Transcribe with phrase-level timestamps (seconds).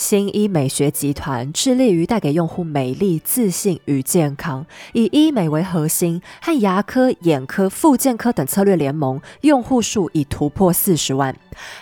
[0.00, 11.36] 新医美学集团致力于带给用户美丽、自信与健康，以医美为核心，和牙科、眼科、复健科等策略联盟，用户数已突破四十万。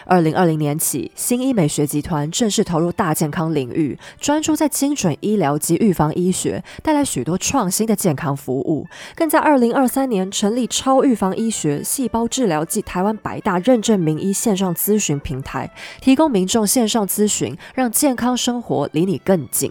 [0.04, 8.88] 二零二零年起，新医美学集团正式投入大健康领域，专注在精准医疗及预防医学，带来许多创新的健康服务。
[9.14, 19.70] 更在二零二三年成立超预防医学、细胞治疗暨台湾百大认证名医线上咨询平台，提供民众线上咨询，让健健康生活离你更近。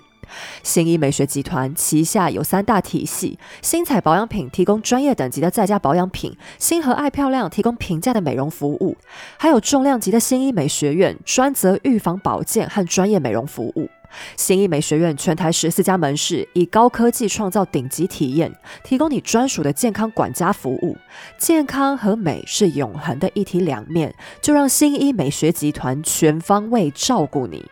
[0.62, 8.96] 新医美学集团旗下有三大体系：新彩保养品提供专业等级的在家保养品，新和爱漂亮提供平价的美容服务，
[9.40, 13.90] 还有重量级的新医美学院，专责预防保健和专业美容服务。
[14.36, 20.96] 新医美学院全台十四家门市，以高科技创造顶级体验，提供你专属的健康管家服务。
[21.40, 27.66] 健康和美是永恒的一体两面，就让新医美学集团全方位照顾你。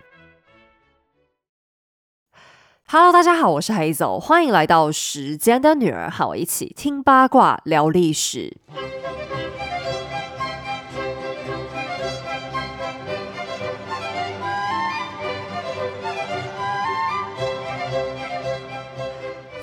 [2.87, 8.57] Hello，大家好，我是黑走，欢迎来到时间的女儿，和我一起听八卦聊历史。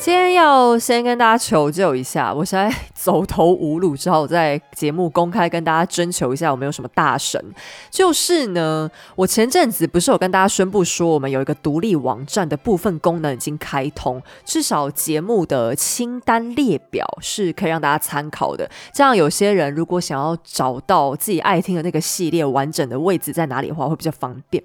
[0.04, 7.40] 今天要先跟大家求救一下，我现在走投无路，只好在节目公开跟大家征求一下，我们有什么大神？
[7.88, 18.68] 就是呢，我前阵子不是有跟大家宣布说，我们有一个独立网站的部分功能已经开通，至少节目的清单列表是可以让大家参考的。
[18.92, 24.60] 这样有些人如果想要找到自己爱听的那个系列完整的位置在哪里的话，会比较方便。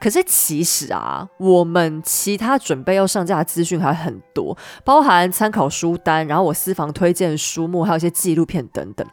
[0.00, 4.58] 可是其实啊，我们其他准备要上架的资讯还很多。
[4.84, 9.06] 包含参考书单，然后我私房推荐书目，还有一些纪录片等等。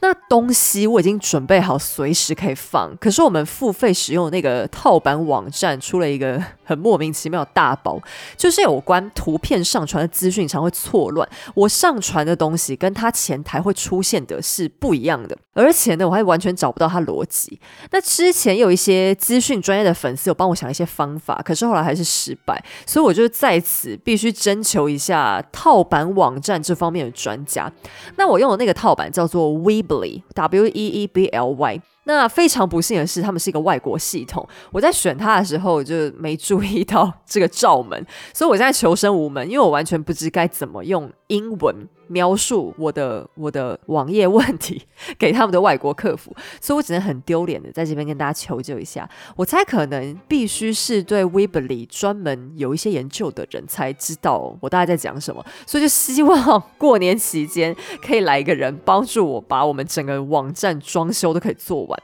[0.00, 2.96] 那东西我已经准备好，随时可以放。
[2.98, 8.00] 可是我们付费使用那个套版网站出了一个很莫名其妙的大包，
[8.36, 11.28] 就是有关图片上传的资讯常会错乱。
[11.54, 17.60] 我上传的东西跟他前台会出现的是不一样的，而且呢，我还完全找不到他逻辑。
[17.92, 24.98] 那之前有一些资讯专业的粉丝有帮我想一些方法，可是后来还是失败，所以我就在此必须征求一。
[25.04, 27.70] 下套版网站这方面的专家，
[28.16, 31.82] 那我用的那个套版叫做 Weebly，W E E B L Y。
[32.04, 34.46] 那非常不幸的是，他们是一个外国系统。
[34.70, 44.82] 我在选它的时候就没注意到这个罩门，所以我现在求生无门，因为我完全不知该怎么用英文描述我的我的网页问题
[45.18, 49.08] 给他们的外国客服，所以我只能很丢脸的在这边跟大家求救一下。
[49.36, 62.02] 我猜可能必须是对 Weebly 专门有一些研究的人才知道我大概在讲什么，所以就希望过年期间可以来一个人帮助我把我们整个网站装修都可以做完。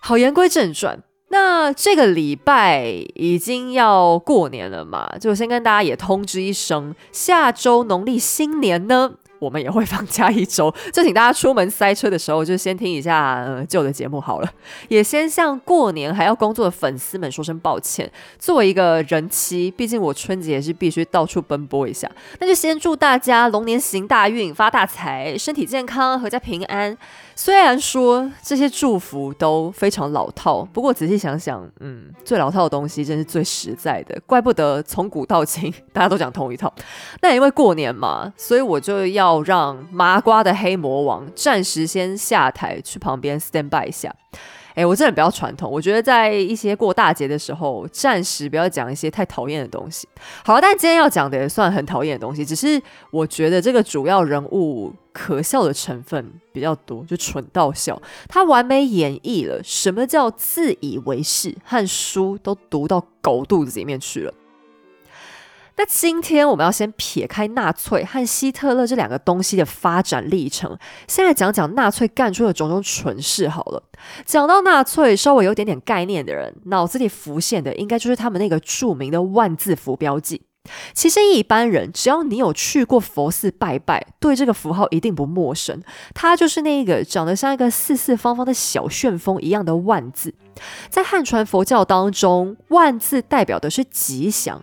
[0.00, 9.14] 好，言归正传，那这个礼拜已经要过年了嘛，就先跟大家也通知一声，下周农历新年呢。
[9.38, 14.52] 我们也会放假一周，就请大家出门塞车的时候，就先听一下旧的节目好了。
[14.88, 18.10] 也先向过年还要工作的粉丝们说声抱歉。
[18.38, 22.10] 作为一个人妻，毕竟我春节也是必须到处奔波一下，
[22.40, 26.98] 那就先祝大家龙年行大运，发大财，身体健康，阖家平安。
[27.36, 36.72] 虽然说这些祝福都非常老套，不过仔细想想，嗯，最老套的东西真是最实在的，怪不得从古到今大家都讲同一套。
[37.22, 39.27] 那因为过年嘛，所以我就要。
[39.28, 44.14] 要让麻瓜的黑魔王暂时先下台，去旁边 stand by 一下。
[44.74, 50.08] 哎，我真的比较传统，我觉得在一些过大节的时候，暂时不要讲一些太讨厌的东西。
[50.44, 52.80] 好，但今天要讲的也算很讨厌的东西，只是
[53.10, 58.00] 我觉得这个主要人物可笑的成分比较多，就蠢到笑。
[58.28, 64.32] 他完美演绎了什么叫自以为是，和书都读到狗肚子里面去了。
[65.78, 73.80] 那今天我们要先撇开纳粹和希特勒这两个东西的发展历程，先来讲讲纳粹干出的种种蠢事好了。
[74.26, 80.42] 讲到纳粹，稍微有点点概念的人，脑子里浮现的应该就是他们那个著名的万字符标记。
[80.92, 85.80] 其实一般人只要你有去过佛寺拜拜，对这个符号一定不陌生。
[86.12, 90.34] 它就是那个长得像一个四四方方的小旋风一样的万字，
[90.90, 94.60] 在汉传佛教当中，万字代表的是吉祥。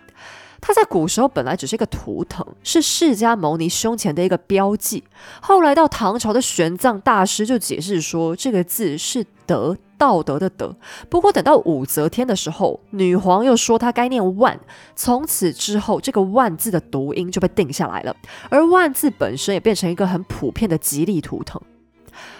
[0.68, 5.04] 它在古时候本来只是一个图腾，是释迦牟尼胸前的一个标记。
[5.40, 10.76] 后来到唐朝的玄奘大师就解释说，这个字是德，道德的德。
[11.08, 14.60] 不过等到武则天的时候，女皇又说它该念万，
[14.96, 18.16] 从此之后这个万字的读音就被定下来了。
[18.50, 21.62] 而万字本身也变成一个很普遍的吉利图腾。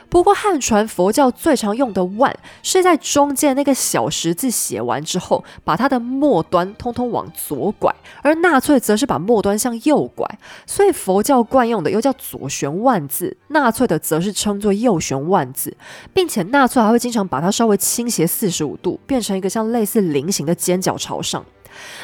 [0.10, 10.26] 不过汉传佛教最常用的万是在中间那个小十字写完之后，把它的末端通通往左拐，而纳粹则是把末端向右拐，
[10.66, 15.76] 所以佛教惯用的又叫左旋万字，纳粹的则是称作右旋万字，
[16.14, 21.44] 并且纳粹还会经常把它稍微倾斜四十五度，变成一个像类似菱形的尖角朝上。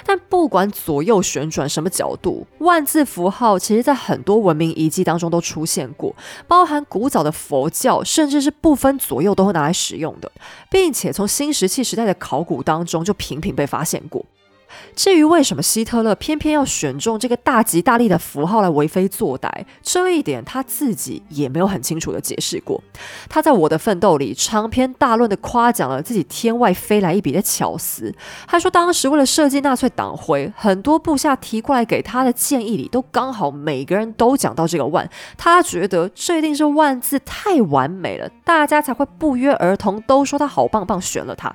[0.05, 6.15] 但不管左右旋转什么角度，万字符号其实在很多文明遗迹当中都出现过，
[6.47, 10.31] 包含古早的佛教，甚至是不分左右都会拿来使用的，
[10.69, 14.25] 并且从新石器时代的考古当中就频频被发现过。
[14.95, 19.49] 至于为什么希特勒偏偏要选中这个大吉大利的符号来为非作歹，
[19.81, 22.81] 这一点他自己也没有很清楚的解释过。
[23.29, 28.13] 他在《我的奋斗》里长篇大论的夸奖了自己天外飞来一笔的巧思，
[28.47, 41.53] 还说当时为了设计纳粹党徽，很多部下提过来给他的建议里，都刚好每个人都讲到这个万，他觉得这一定是万字太完美了，大家才会不约而同都说他好棒棒，选了他。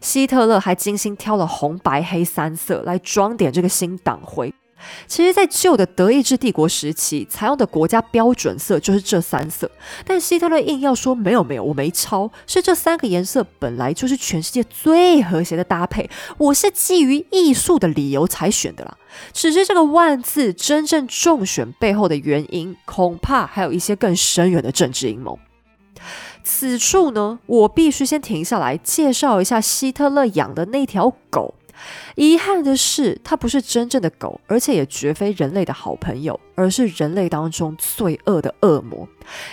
[0.00, 4.52] 希特勒还精心挑了红、白、黑三色来装点这个新党徽。
[5.08, 9.68] 其实，在旧的德意志帝国时期，采用的国家标准色就是这三色。
[10.04, 18.96] 但希特勒硬要说没有没有，我没抄，是这三个颜色本来就是全世界最和谐的搭配，我是基于艺术的理由才选的啦。
[19.32, 25.38] 只是这个万字真正中选背后的原因，恐怕还有一些更深远的政治阴谋。
[26.48, 31.55] 此处呢，我必须先停下来介绍一下希特勒养的那条狗。
[32.14, 39.06] 遗憾的是，它不是真正的狗，而且也绝非人类的好朋友，而是人类当中最恶的恶魔。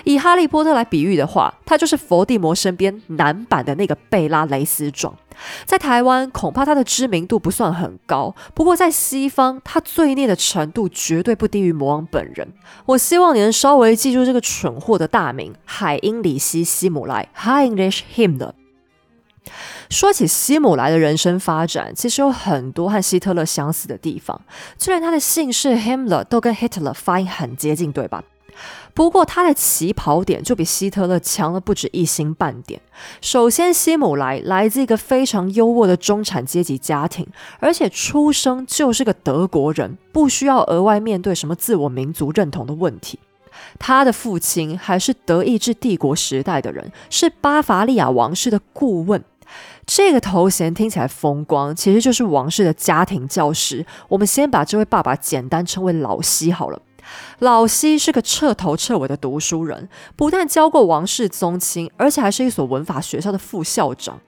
[0.04, 5.16] 以哈利波特来比喻的话，它就是伏地魔身边男版的那个贝拉雷斯壮。
[5.66, 12.48] 在台湾，恐怕它的知名度不算很高，不过在西方，它罪孽的程度绝对不低于魔王本人。
[12.86, 18.52] 我希望你能稍微记住这个蠢货的大名——海因里希·希姆莱 （Heinrich Himmler）。
[19.90, 24.42] 说起希姆莱的人生发展，其实有很多和希特勒相似的地方，
[24.78, 28.24] 就连他的姓氏 Himmler 都跟 Hitler 发音很接近，对吧？
[28.94, 32.80] 不过他的起跑点就比希特勒强了不止一星半点。
[33.20, 37.28] 首先，希姆莱来自一个非常优渥的中产阶级家庭，
[37.60, 43.18] 而且出生就是个德国人，不需要额外面对什么自我民族认同的问题。
[43.80, 49.24] 他的父亲还是德意志帝国时代的人，是巴伐利亚王室的顾问。
[49.86, 53.86] 这个头衔听起来风光，其实就是王室的家庭教师。
[54.08, 56.82] 我们先把这位爸爸简单称为老西好了。
[57.40, 64.20] 老西是个彻头彻尾的读书人，不但教过王室宗亲，而且还是一所文法学校的副校长。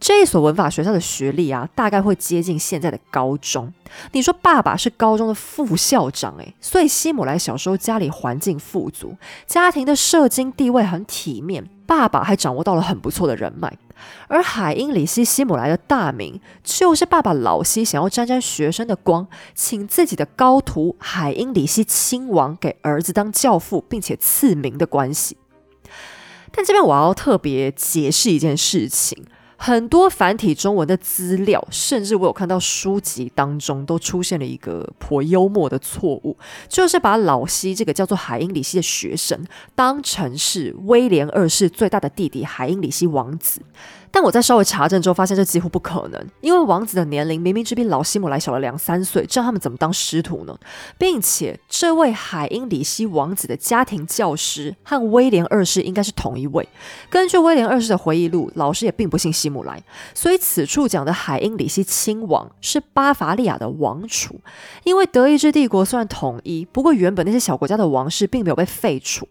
[0.00, 3.70] 这一所文法学校的学历啊，大概会接近现在的高中。
[4.12, 9.14] 你说爸爸是高中的副校长，诶，所以希姆莱小时候家里环境富足，
[9.46, 13.78] 家庭的社经地位很体面，爸爸还掌握到了很不错的人脉。
[14.28, 25.38] 而海因里希·希姆莱的大名，就是爸爸老希想要沾沾学生的光，请自己的高徒海因里希亲王给儿子当教父，并且赐名的关系。
[26.52, 29.24] 但这边我要特别解释一件事情。
[29.58, 36.36] 很多繁体中文的资料，甚至我有看到书籍当中都出现了一个颇幽默的错误，
[36.68, 39.44] 就是把老西这个叫做海因里希的学生
[39.74, 43.60] 当成是威廉二世最大的弟弟海因里希王子。
[44.10, 50.56] 但我在稍微查证之后，发现这几乎不可能，因为王子的年龄明明只比老希姆莱小了两三岁，这样他们怎么当师徒呢？
[50.98, 56.68] 并且，这位海因里希王子的家庭教师和威廉二世应该是同一位。
[57.10, 59.82] 根据威廉二世的回忆录，老师也并不姓希姆莱，
[60.14, 64.40] 所以此处讲的海因里希亲王是巴伐利亚的王储。
[64.84, 69.28] 因为德意志帝国虽然统一，不过原本那些小国家的王室并没有被废除。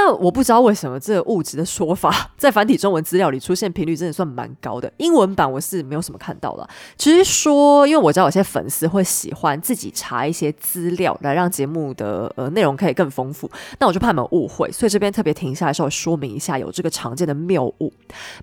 [0.00, 4.90] 那我不知道为什么这个物质的说法 在繁体中文资料里出现频率真的算蛮高的。
[4.98, 13.50] 英文版我是没有什么看到了，只是说，因为我知道有些粉丝会喜欢自己查一些资料来让节目的呃内容可以更丰富，
[13.80, 17.92] 那我就怕你们误会，所以这边特别停下来稍微说明一下有这个常见的谬误。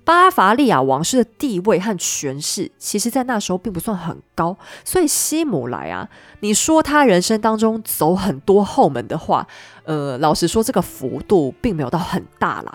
[0.04, 6.10] 巴伐利亚王室的地位和权势，其实在那时候并不算很高，所以希姆莱啊，
[6.42, 9.48] 你说他人生当中走很多后门的话。
[9.86, 12.74] 呃，老实说，这个幅度并没有到很大啦。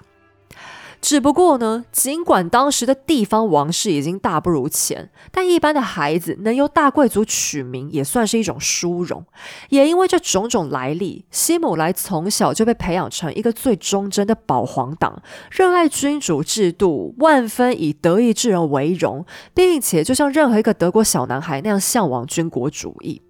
[1.02, 9.24] 只不过呢，尽管当时的地方王室已经大不如前，但一般的孩子能由大贵族取名，也算是一种殊荣。
[9.70, 19.24] 也因为这种种来历，希姆莱从小就被培养成一个最忠贞的保皇党，热爱君主制度，万分以德意志人为荣，
[19.54, 23.22] 并且就像任何一个德国小男孩那样向往军国主义。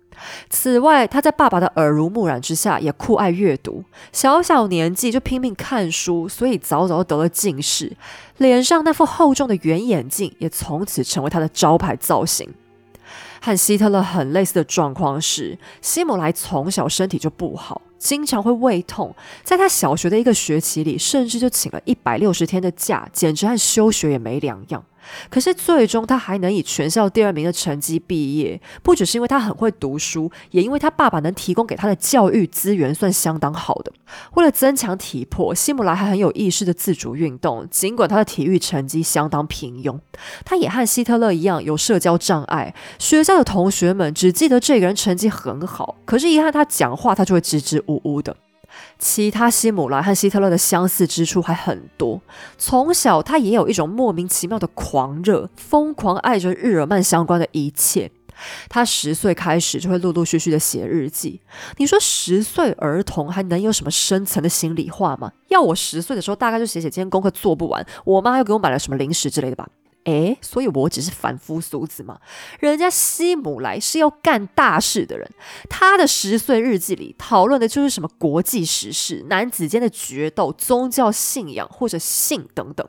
[0.49, 3.85] 此外，他在爸爸的耳濡目染之下，也酷爱阅读。
[4.13, 7.97] 小小年纪就拼命看书，所以早早得了近视。
[8.39, 12.49] 脸上那副厚重的圆眼镜，也从此成为他的招牌造型。
[13.43, 19.15] 和希特勒很类似的状况是，希姆莱从小身体就不好，经常会胃痛。
[19.43, 24.85] 在他小学的一个学期里，甚至就请了一百六十天的假，简直和休学也没两样。
[25.29, 33.93] 可是最终他还能以全校第二名的成绩毕业，不只是因为他很会读书，也因为他爸爸能提供给他的教育资源算相当好的。
[34.35, 39.99] 为了增强体魄，希姆莱还很有意识的自主运动，尽管他的体育成绩相当平庸。
[40.45, 48.37] 他也和希特勒一样有社交障碍，学校的同学们只记得这个人成绩很好，可是，一和他讲话，他就会支支吾吾的。
[48.99, 52.21] 其他希姆莱和希特勒的相似之处还很多。
[52.59, 58.11] 从小，他也有一种莫名其妙的狂热，疯狂爱着日耳曼相关的一切。
[58.71, 61.41] 他十岁开始就会陆陆续续的写日记。
[61.77, 65.33] 你说十岁儿童还能有什么深层的心里话吗？
[65.49, 69.69] 要我十岁的时候，大概就写写今天功课做不完，我妈又给我买了什么零食之类的吧。
[70.05, 72.19] 诶，所以我只是凡夫俗子嘛。
[72.59, 75.31] 人家希姆莱是要干大事的人，
[75.69, 82.87] 他的十岁日记里讨论的就是什么国际时事、男子间的决斗、宗教信仰或者性等等。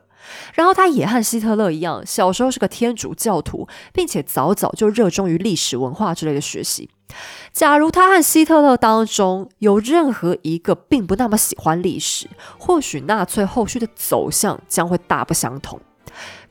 [0.54, 6.88] 然后他也和希特勒一样，小时候是个天主教徒，并且早早就热衷于历史文化之类的学习。
[7.52, 15.80] 假如他和希特勒当中有任何一个并不那么喜欢历史，或许纳粹后续的走向将会大不相同。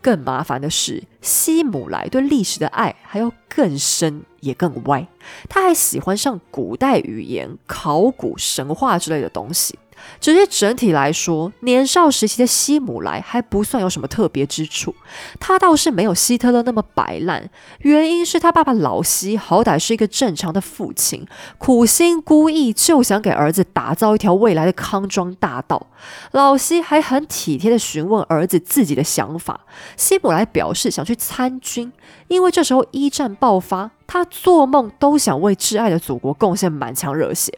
[0.01, 5.07] 更麻烦的是，希姆莱对历史的爱还要更深也更歪，
[5.47, 9.77] 他还喜欢上古代语言、考古、神话之类的东西。
[10.19, 14.95] 只是整体来说，年少时期的希姆莱还不算有什么特别之处。
[15.39, 21.25] 他倒是没有希特勒那么摆烂，原因是他爸爸老希好歹是一个正常的父亲，
[21.57, 25.87] 苦心孤诣就想给儿子打造一条未来的康庄大道。
[26.31, 29.61] 老希还很体贴的询问儿子自己的想法。
[29.97, 31.91] 希姆莱表示想去参军，
[32.27, 37.57] 因为这时候一战爆发，他做梦都想为挚爱的祖国贡献满腔热血。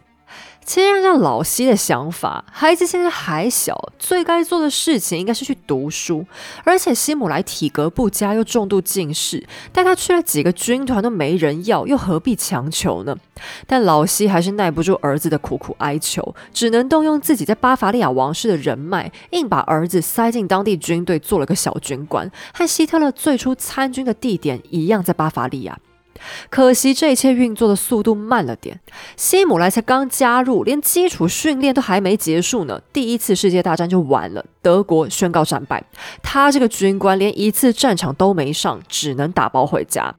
[0.65, 6.25] 其实按照老西的想法，孩子现在还小，最该做的事情应该是去读书。
[6.63, 13.15] 而且希姆莱体格不佳，又重度近视，带他去了几个军团都没人要，又何必强求呢？
[13.67, 25.77] 但老西还是耐不住儿子的苦苦哀求，只能动用自己在巴伐利亚王室的人脉，硬把儿子塞进当地军队，做了个小军官，和希特勒最初参军的地点一样，在巴伐利亚。
[26.49, 28.79] 可惜这一切运作的速度慢了点。
[29.17, 35.83] 希姆莱才刚加入，连基础训练都还没结束呢，第一次世界大战就完了，德国宣告战败。
[36.21, 40.15] 他这个军官连一次战场都没上，只能打包回家。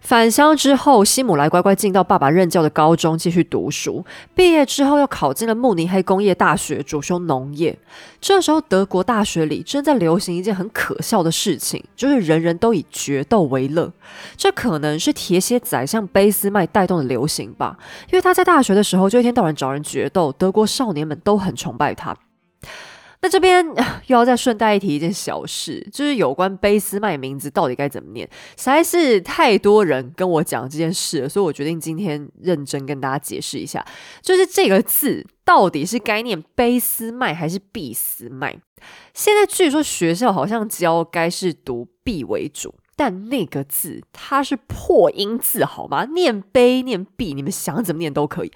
[0.00, 4.04] 返乡之后，希姆莱乖乖进到爸爸任教的高中继续读书。
[4.34, 7.78] 毕业之后，又考进了慕尼黑工业大学，主修农业。
[8.20, 13.92] 这时候，德国大学里正在流行一件很可笑的事情，就是人人都以决斗为乐。
[14.36, 17.76] 这可能是铁血宰相俾斯麦带动的流行吧，
[18.10, 22.16] 因为他在大学的时候就一天到晚找人决斗，德国少年们都很崇拜他。
[23.20, 23.66] 那这边
[24.06, 33.84] 又要再顺带一提一件小事，就是有关卑斯麦名字到底该怎么念，实在是太多人跟我讲这件事了，所以我决定今天认真跟大家解释一下，
[34.22, 38.56] 就是这个字到底是该念卑斯麦还是毕斯麦？
[39.12, 42.74] 现在据说学校好像教该是读毕为主。
[42.98, 46.04] 但那个字它是破音字，好吗？
[46.06, 48.50] 念碑念壁，你们想怎么念都可以。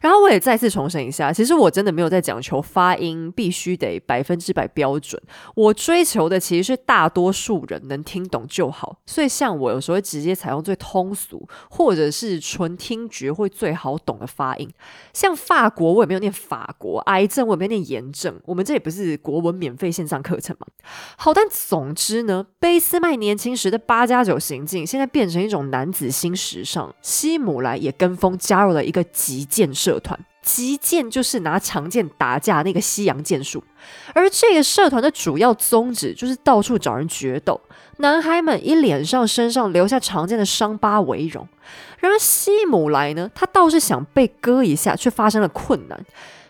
[0.00, 5.20] 然后我也再次重申一下，其实我真的没有在讲求发音必须得百分之百标准，
[5.56, 9.00] 我追求的其实是大多数人能听懂就好。
[9.04, 14.70] 所以像我有时候会直接采用最通俗或者是纯听觉会最好懂的发音。
[15.12, 18.40] 像法国，我也没有念法国；癌症，我也没有念炎症。
[18.44, 20.68] 我们这也不是国文免费线上课程嘛。
[21.16, 23.82] 好，但总之呢，俾斯麦年轻时的。
[23.88, 30.20] 八加九行径现在变成一种男子新时尚，希姆莱也跟风加入了一个击剑社团。
[30.42, 33.64] 击剑就是拿长剑打架那个西洋剑术，
[34.12, 37.58] 而这个社团的主要宗旨就是到处找人决斗，
[37.98, 41.48] 男孩们以脸上、身上留下常见的伤疤为荣。
[41.98, 45.98] 然而希姆莱呢，他倒是想被割一下，却发生了困难。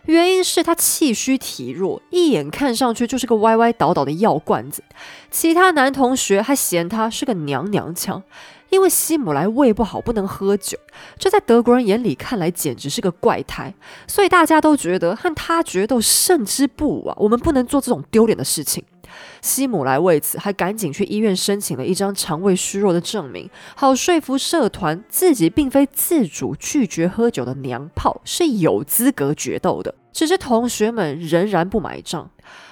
[0.08, 4.82] 原因是他气虚体弱，一眼看上去就是个歪歪倒倒的药罐子。
[5.30, 8.22] 其他男同学还嫌他是个娘娘腔，
[8.70, 10.78] 因为希姆莱胃不好，不能喝酒。
[11.18, 13.74] 这在德国人眼里看来简直是个怪胎，
[14.06, 17.14] 所以大家都觉得和他决斗胜之不武啊！
[17.18, 18.82] 我们不能做这种丢脸的事情。
[19.40, 29.94] 希姆莱为此还赶紧去医院申请了一张肠胃虚弱的证明，好说服社团自己并非自主拒绝喝酒的娘炮，是有资格决斗的。
[30.12, 32.30] 只是同学们仍然不买账。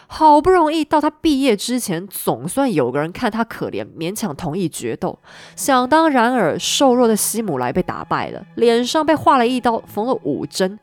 [0.09, 5.19] 好不容易到他毕业之前，总算有个人看他可怜，勉强同意决斗。
[5.57, 10.79] 想当然尔，瘦弱的希姆莱被打败了，脸上被划了一刀，缝了五针。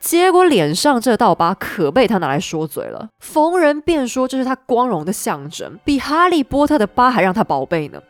[0.00, 8.02] 结果脸上这道疤可被他拿来说嘴了，逢人便说这是他光荣的象征，比哈利波特的疤还让他宝贝呢。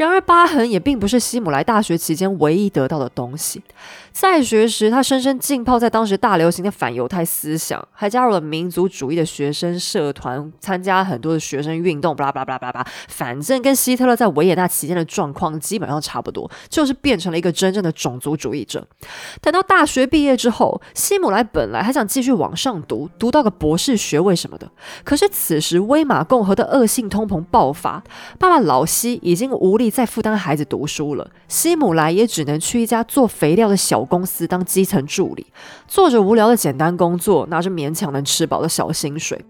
[0.00, 3.62] 然而，疤痕也并不是希姆莱大学期间唯一得到的东西。
[4.10, 12.86] 在学时，他深深浸泡在当时大流行的反犹太思想，还加入了民族主义的学生社团，参加很多的学生运动，巴拉巴拉巴拉巴拉。
[13.08, 18.82] 反正跟希特勒在维也纳期间的状况基本上差不多，就是变成了一个真正的种族主义者。
[19.42, 24.70] 等到大学毕业之后，希姆莱本来还想继续往上读，读到个博士学位什么的。
[25.04, 28.02] 可是此时威玛共和的恶性通膨爆发，
[28.38, 34.06] 爸爸老希已经无力再负担孩子读书了，希姆莱也只能去一家做肥料的小。
[34.10, 35.46] 公司当基层助理，
[35.86, 39.44] 做着无聊的简单工作，拿着勉强能吃饱的小薪水。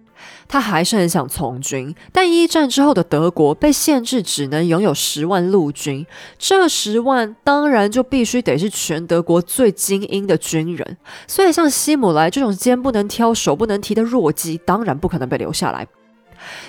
[0.47, 6.05] 他还是很想从军，但一战之后的德国被限制只能拥有十万陆军，
[6.37, 10.99] 这十万当然就必须得是全德国最精英的军人。
[11.27, 15.87] 所以像希姆莱这种肩不能挑、手不能提的弱鸡，当然不可能被留下来。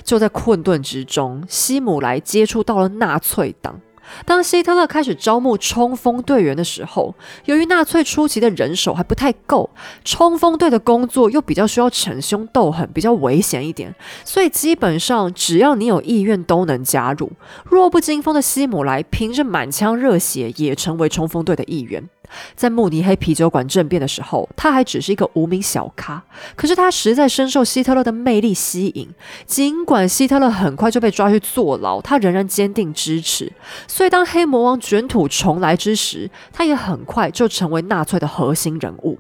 [0.04, 3.80] 就在困顿之中，希姆莱接触到了纳粹党。
[4.26, 9.70] 当希特勒开始招募冲锋队员的时候，由于纳粹初期的人手还不太够，
[10.04, 17.32] 冲锋队的工作又比较需要逞凶斗狠，比较危险一点，所以基本上只要你有意愿都能加入。
[17.64, 22.10] 弱不禁风的希姆莱凭着满腔热血，也成为冲锋队的一员。
[22.56, 26.24] 在慕尼黑啤酒馆政变的时候，他还只是一个无名小咖。
[26.56, 29.08] 可是他实在深受希特勒的魅力吸引。
[29.46, 33.52] 尽管希特勒很快就被抓去坐牢，他仍然坚定支持。
[33.88, 39.20] 所以当黑魔王卷土重来之时，他也很快就成为纳粹的核心人物。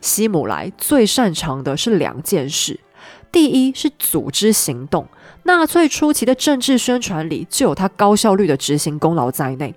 [0.00, 2.80] 希姆莱最擅长的是两件事：
[3.30, 5.06] 第一是组织行动，
[5.42, 9.74] 纳粹初期的政治宣传里就有他高效率的执行功劳在内。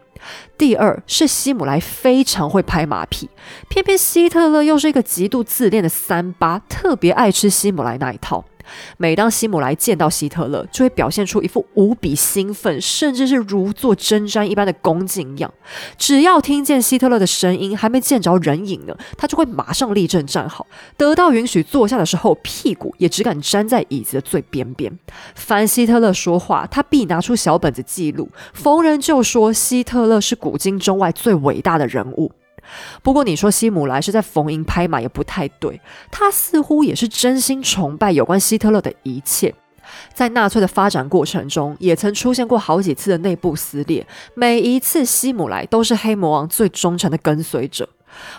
[0.58, 3.30] 第二是希姆莱非常会拍马屁，
[3.70, 8.46] 偏偏希特勒又是一个极度自恋的三八，特别爱吃希姆莱那一套。
[8.98, 15.53] 每当希姆莱见到希特勒，就会表现出一副无比兴奋，甚至是如坐针毡一般的恭敬样。
[15.98, 20.66] 只要听见希特勒的声音，还没见着人影呢，他就会马上立正站好。
[20.98, 24.92] 得到允许坐下的时候，屁股也只敢粘在椅子的最边边。
[25.36, 32.31] 凡希特勒说话，他必拿出小本子记录，逢人就说希特勒是古今中外最伟大的人物。
[33.01, 35.79] 不过，你说希姆莱是在逢迎拍马也不太对，
[36.12, 39.53] 他似乎也是真心崇拜有关希特勒的一切。
[40.14, 44.05] 在纳粹的发展过程中，也曾出现过好几次的内部撕裂，
[44.36, 47.90] 每一次希姆莱都是黑魔王最忠诚的跟随者。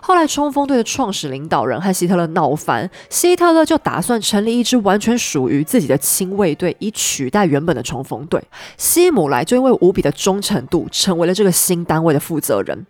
[0.00, 8.42] 后来，冲锋队的创始领导人和希特勒闹翻，希特勒就打算成立一支完全属于自己的亲卫队，以取代原本的冲锋队。
[8.76, 12.86] 希姆莱就因为无比的忠诚度，成为了这个新单位的负责人。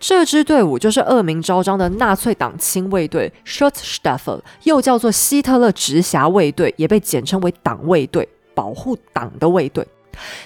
[0.00, 9.86] 这支队伍就是恶名昭彰的纳粹党亲卫队 s c h u t s t a f f e l 又叫做希特勒直辖卫队，也被简称为党卫队，保护党的卫队。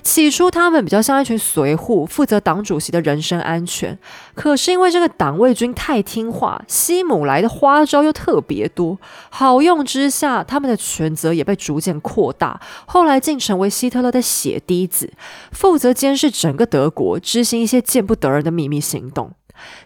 [0.03, 3.99] 起初，他们比较像一群随护，负责党主席的人身安全。
[4.35, 8.99] 可是因为这个党卫军太听话，希姆莱的花招又特别多，
[9.31, 12.61] 好用之下，他们的权责也被逐渐扩大。
[12.87, 15.13] 后来竟成为希特勒的血滴子，
[15.53, 19.33] 负责监视整个德国，执行一些见不得人的秘密行动。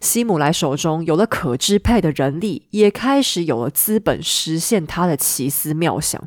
[0.01, 6.21] 希姆莱手中有了可支配的人力，也开始有了资本，实现他的奇思妙想。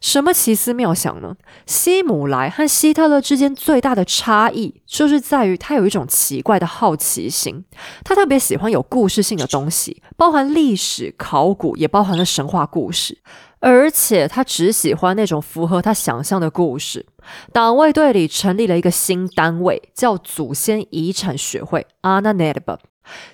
[0.00, 1.36] 什么奇思妙想呢？
[1.66, 7.64] 希姆莱和希特勒之间最大的差异，就是在于他有一种奇怪的好奇心。
[8.02, 13.18] 他特别喜欢有故事性的东西，包含历史、考古，也包含了神话故事。
[13.62, 17.04] 而且他只喜欢那种符合他想象的故事。
[17.52, 22.78] 党卫队里成立了一个新单位，叫祖先遗产学会 （Anna n e d b a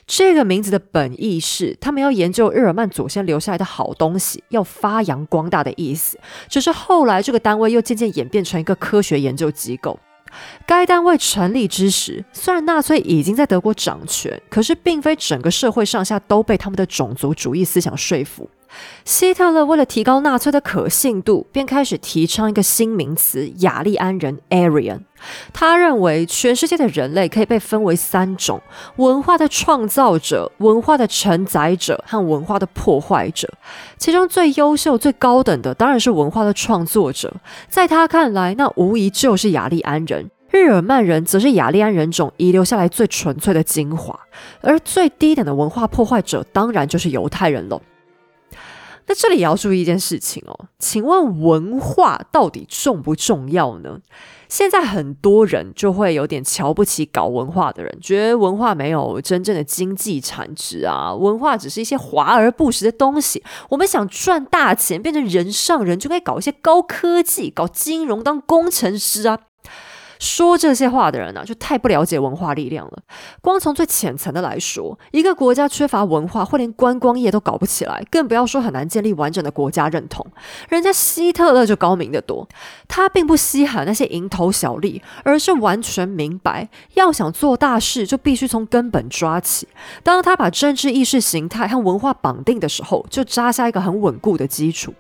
[0.07, 6.19] 这个名字的本意是，他们要研究日耳曼祖先留下来的好东西，要发扬光大的意思。
[6.49, 9.99] 只是后来，这个单位又渐渐演变成一个科学研究机构。
[10.67, 18.49] 该单位成立之时，虽然纳粹已经在德国掌权，可是并非整个社会上下都被他们的种族主义思想说服。
[19.05, 25.01] 希特勒为了提高纳粹的可信度，便开始提倡一个新名词——雅利安人 （Aryan）。
[25.53, 28.61] 他认为全世界的人类可以被分为三种：
[28.97, 33.49] 文化的创造者、文化的承载者和文化的破坏者。
[33.97, 37.33] 其中最优秀、最高等的当然是文化的创作者，
[37.69, 40.31] 在他看来，那无疑就是雅利安人。
[40.51, 44.19] 日耳曼人则是雅利安人种遗留下来最纯粹的精华，
[44.61, 47.81] 而最低等的文化破坏者当然就是犹太人了。
[49.09, 53.99] 那这里也要注意一件事情哦，请问文化到底重不重要呢？
[54.49, 63.43] 现在很多人就会有点瞧不起搞文化的人，觉得文化没有真正的经济产值啊，文化只是一些华而不实的东西。
[63.71, 69.39] 我们想赚大钱，变成人上人，就该搞一些高科技，搞金融，当工程师啊。
[70.19, 72.99] 说这些话的人呢，就太不了解文化力量了。
[73.41, 80.27] 光从最浅层的来说，一个国家缺乏文化，会连观光业都搞不起来，更不要说很难建立完整的国家认同。
[80.69, 82.49] 人家希特勒就高明得多，
[82.89, 89.69] 他并不稀罕那些蝇头小利，而是完全明白，要想做大事，就必须从根本抓起。
[90.03, 94.95] 当他把政治意识形态和文化绑定的时候，就扎下一个很稳固的基础。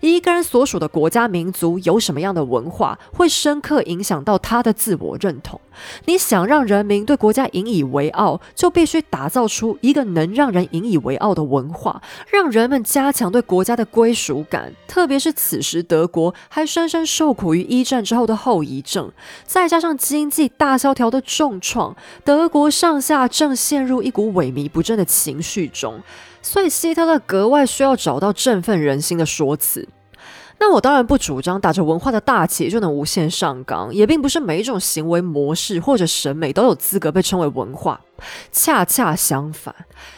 [0.00, 5.60] 一个人所属的国家民族有什么样的文化，会深刻影响到他他的自我认同。
[6.06, 14.72] 你想让人民对国家引以为傲，就必须打造出一个能让人引以为傲的文化，让人们加强对国家的归属感。
[14.86, 19.12] 特别是此时德国还深深受苦于一战之后的后遗症，
[19.44, 26.00] 再加上经济大萧条的重创，德国上下正陷入一股萎靡不振的情绪中。
[26.42, 29.86] 所以希特勒格外需要找到振奋人心的说辞。
[30.60, 38.00] 那我当然不主张打着文化的大旗就能无限上纲，也并不是每一种行为模式或者审美都有资格被称为文化。
[38.50, 39.72] 恰恰相反，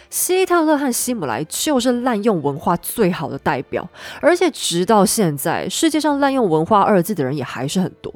[0.09, 3.87] 希特勒和希姆莱就是滥用文化最好的代表，
[4.23, 8.13] 而且直到现在，世界上滥用文化二字的人也还是很多。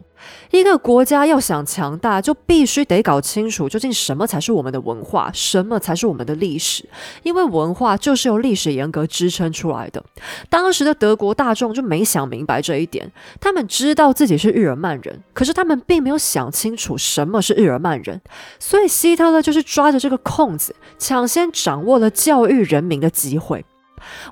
[0.50, 6.88] 一个国家要想强大，就必须得搞清楚究竟什么才是我们的文化，什么才是我们的历史。
[7.22, 10.04] 因为文化就是由历史严格支撑出来的。
[10.48, 13.10] 当时的德国大众就没想明白这一点，
[13.40, 18.20] 他们知道自己是日耳曼人，可是他们并没有想清楚什么是日耳曼人。
[18.58, 23.64] 所以希特勒就是抓着这个空子，抢先掌握了教育人民的机会。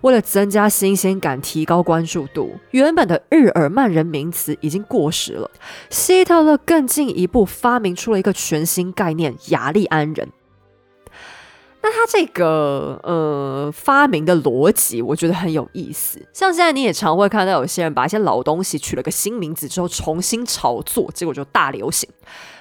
[0.02, 5.50] 为了增加新鲜感、提高关注度，原本的日耳曼人名词已经过时了。
[5.90, 10.28] 希特勒更进一步发明出了一个全新概念——雅利安人。
[11.82, 16.20] 那他这个呃发明的逻辑，我觉得很有意思。
[16.32, 22.08] 像现在你也常会看到有些人把一些老东西取了个新名字之后重新炒作，结果就大流行。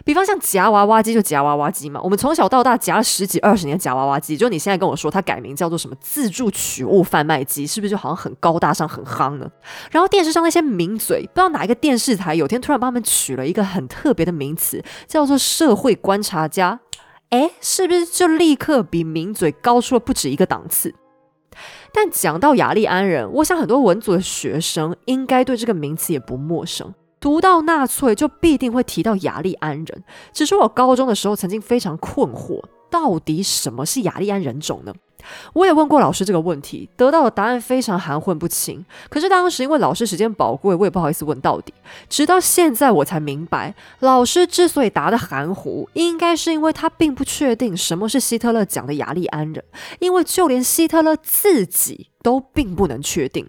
[0.03, 9.47] 比方像夹娃娃机就夹娃娃机嘛，我们从小到大夹了十几二十年夹娃娃机，就你现在跟我说它改名叫做什么自助取物贩卖机，是不是就好像很高大上很夯呢？
[9.91, 16.79] 然后电视上那些名嘴，不知道哪一个电视台有天突然帮他们取了一个很特别的名词，叫做社会观察家。
[17.31, 20.93] 哎，是不是就立刻比名嘴高出了不止一个档次？
[21.93, 26.93] 但讲到雅利安人，我想很多文组的学生应该对这个名词也不陌生。
[27.19, 30.03] 读到纳粹就必定会提到雅利安人。
[30.33, 34.93] 只是我高中的时候曾经非常困惑，到底什么是雅利安人种呢？
[35.53, 38.83] 我也问过老师这个问题，得到的答案非常含混不清。
[39.07, 41.71] 可是当时因为老师时间宝贵，我也不好意思问到底。
[42.09, 49.63] 直到现在我才明白，老师之所以答得含糊，应该是因为他并不确定什么是希特勒讲的雅利安人，
[49.99, 53.47] 因为就连希特勒自己都并不能确定。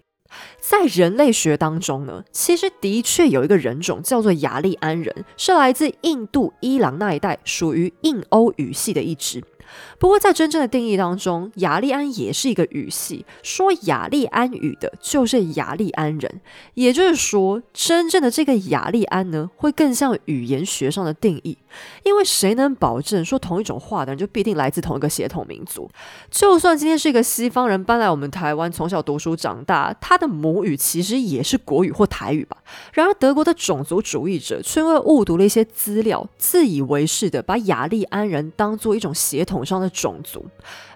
[0.59, 9.43] 在人类学当中呢，其实的确有一个人种叫做雅利安人，是来自印度、伊朗那一带，属于印欧语系的一支。
[9.99, 16.41] 不过，在真正的定义当中，雅利安也是一个语系，说雅利安语的就是雅利安人。
[16.73, 21.57] 也就是说，真正的这个雅利安呢，会更像语言学上的定义。
[22.03, 25.89] 因为谁能保证说同一种话的人就必定来自同一个血统民族？
[26.29, 32.57] 就算今天是一个西方人搬来我们台湾，从小读书长大，他的母语其实也是国语或台语吧？
[32.93, 40.45] 然而，德国的种族主义者却因为误读了一些资料，自以为是的把雅利安人当做一种血统上的种族。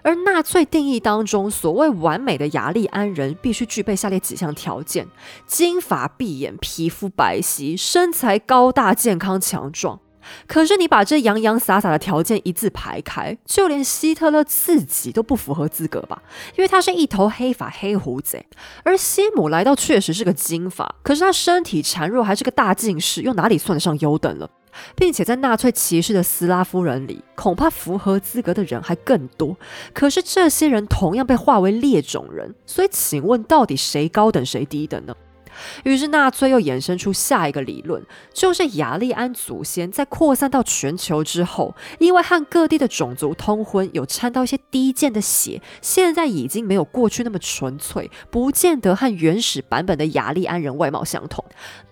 [0.02, 5.06] 而纳粹定义当中所谓完美的雅利安人，必须具备下列几项条件：
[5.46, 10.00] 金发碧眼、皮肤白皙、身材高大、健康强壮。
[10.46, 16.22] 可是你把这洋洋洒洒的条件一字排开，就连希特勒自己都不符合资格吧？
[16.54, 18.44] 因为他是一头黑发黑胡子，
[18.82, 24.50] 而希姆来到确实是个金发，可是他身体孱弱，还是个大近视，又哪里算得上优等了？
[24.96, 29.56] 并且在纳粹歧视的斯拉夫人里，恐怕符合资格的人还更多。
[29.92, 35.14] 可是这些人同样被划为劣种人，所以请问到底谁高等谁低等呢？
[35.84, 51.44] 于是纳粹又衍生出下一个理论，就是雅利安祖先在扩散到全球之后，因为和各地的种族通婚，有掺到一些低贱的血，现在已经没有过去那么纯粹，不见得和原始版本的雅利安人外貌相同。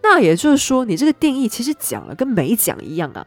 [0.03, 3.27] 那也就是说，你这个定义其实讲了跟没讲一样啊。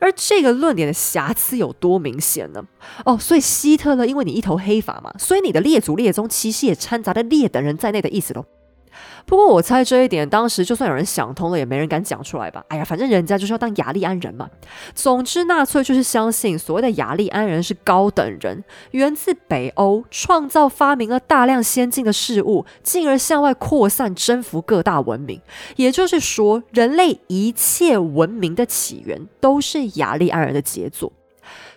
[0.00, 2.64] 而这个论点的瑕疵有多明显呢？
[3.04, 8.44] 哦，所以希特勒因为你一头黑发嘛，所以你的列祖列宗其实也掺杂了劣等人在内的意思喽。
[9.24, 12.64] 不过我猜这一点，当时就算有人想通了，也没人敢讲出来吧。
[12.68, 14.48] 哎呀，反正人家就是要当雅利安人嘛。
[14.94, 25.40] 总之，纳粹就是相信所谓的雅利安人是高等人，源自北欧，创造发明了大量先进的事物，进而向外扩散，征服各大文明。
[25.76, 31.12] 也就是说，人类一切文明的起源都是雅利安人的杰作。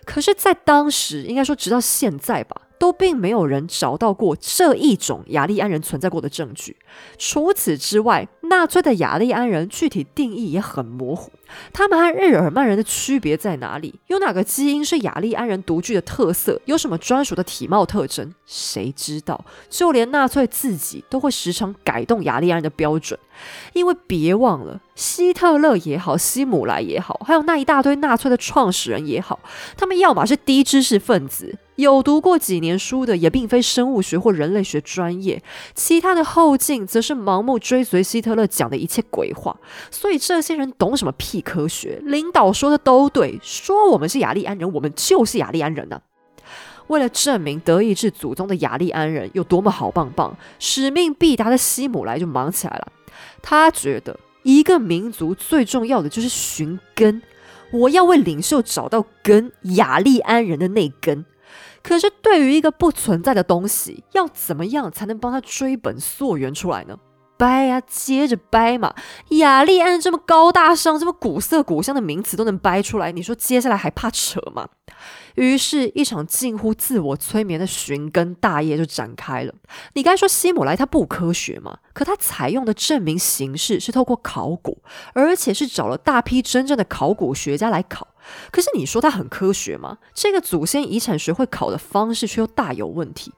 [0.04, 2.56] 可是，在当时，应该说直到现在吧。
[2.86, 6.76] 都并没有人找到过这一种雅利安人存在过的证据。
[7.18, 11.32] 除此之外，纳粹的雅利安人具体定义也很模糊。
[11.72, 13.92] 他们和日耳曼人的区别在哪里？
[14.06, 16.60] 有哪个基因是雅利安人独具的特色？
[16.66, 18.32] 有什么专属的体貌特征？
[18.46, 19.44] 谁知道？
[19.68, 23.18] 就连纳粹自己都会时常改动雅利安人的标准。
[23.72, 29.40] 因为别忘了，希特勒也好，希姆莱也好，还有那一大堆纳粹的创始人也好，
[29.76, 35.38] 他们要么是低知识分子，有读过几年书的，也并非生物学或人类学专业；
[35.74, 39.56] 其他的后进则是盲目追随希特勒讲的一切鬼话。
[39.90, 42.00] 所以这些人懂什么屁科学？
[42.02, 46.00] 领导说的都对，说我们是雅利安人，我们就是雅利安人呢。
[46.86, 52.92] 为了证明德意志祖宗的雅利安人有多么好棒棒，使命必达的希姆莱就忙起来了。
[53.42, 57.20] 他觉得一个民族最重要的就是寻根，
[57.72, 61.24] 我要为领袖找到根，雅利安人的那根。
[61.86, 66.98] 可是对于一个不存在的东西，要怎么样才能帮他追本溯源出来呢？
[67.38, 68.92] 掰啊，接着掰嘛！
[69.28, 74.66] 雅利安这么高大上、这么古色古香的名词都能掰出来，你说接下来还怕扯吗？
[75.36, 79.54] 于是，一场近乎自我催眠的寻根大业就展开了。
[79.92, 81.78] 你该说希姆莱他不科学吗？
[81.92, 88.08] 可他采用的证明形式是透过考古，而且是找了大批真正的考古学家来考。
[88.50, 89.98] 可是你说它很科学吗？
[90.14, 93.32] 这个祖先遗产学会考的方式却又大有问题。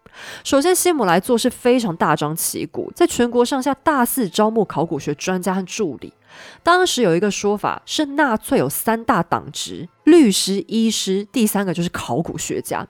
[0.44, 6.12] 首先，希姆莱做事非常大张旗鼓，在全国上下大肆招募考古学专家和助理。
[6.62, 12.86] 当时有一个说法是，纳粹有三大党职：律师、医师，第三个就是考古学家。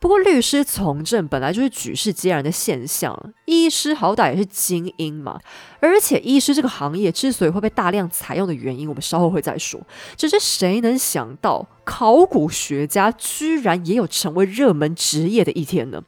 [0.00, 5.38] 不过，律师从政本来就是举世皆然的现象，医师好歹也是精英嘛。
[5.80, 9.80] 而且，医师这个行业之所以会被大量采用的原因，我们稍后会再说。
[10.16, 16.02] 只是谁能想到，考古学家居然也有成为热门职业的一天呢？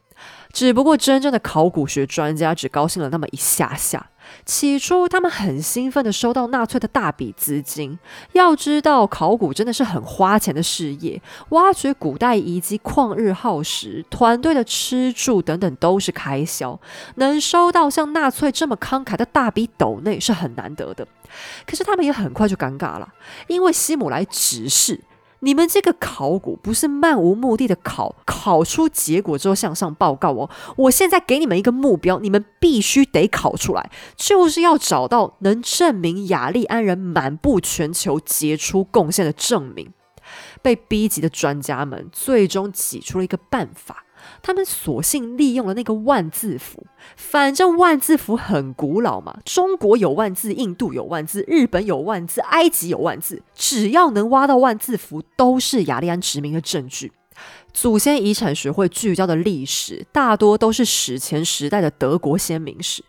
[0.53, 4.11] 只不过，真正的考古学专家只高兴了那么一下下。
[4.45, 7.99] 起初，他们很兴奋地收到纳粹的大笔资金。
[8.33, 16.79] 要知道，考古真的是很花钱的事业，挖掘古代遗迹旷日耗时，团队的吃住等等都是开销。
[17.17, 21.07] 能收到像纳粹这么慷慨的大笔斗内是很难得的。
[21.67, 23.09] 可是，他们也很快就尴尬了，
[23.47, 25.01] 因为希姆莱指示。
[25.45, 30.49] 你们这个考古不是漫无目的的考，考出结果之后向上报告哦。
[30.77, 39.93] 我现在给你们一个目标，你们必须得考出来，就是要找到能证明雅利安人满布全球杰出贡献的证明。
[40.63, 44.05] 被逼急的专家们最终挤出了一个办法。
[44.43, 46.85] 他们索性利用了那个万字符，
[47.17, 57.13] 反正万字符很古老嘛，中国有万字，印度有万字，日本有万字，埃及有万字，只要能挖到万字符，都是雅利安殖民的证据。
[57.73, 63.03] 祖先遗产学会聚焦的历史，大多都是史前时代的德国先民史，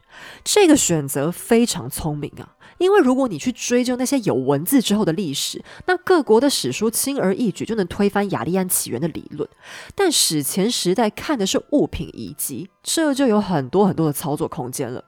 [0.44, 2.56] 这个选择非常聪明啊。
[2.78, 9.48] 因为如果你去追究那些有文字之后的历史，那各国的史书轻而易举就能推翻雅利安起源的理论。
[9.96, 15.04] 但史前时代看的是物品遗迹，这就有很多很多的操作空间了。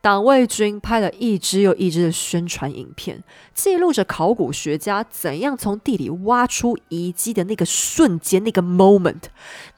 [0.00, 3.22] 党卫军拍了一支又一支的宣传影片，
[3.54, 9.24] 记录着考古学家怎样从地里挖出遗迹的那个瞬间，那个 moment，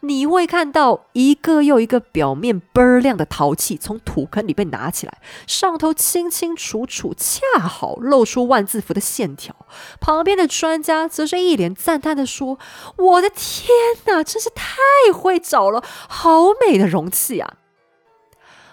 [0.01, 9.55] 你会看到一个又一个表面倍儿亮的陶器从土坑里被拿起来，上头清清楚楚，恰好露出万字符的线条。
[10.01, 12.59] 旁边的专家则是一脸赞叹的说
[12.97, 13.69] ：“我的天
[14.07, 14.77] 哪，真是太
[15.13, 17.55] 会找了，好美的容器啊！”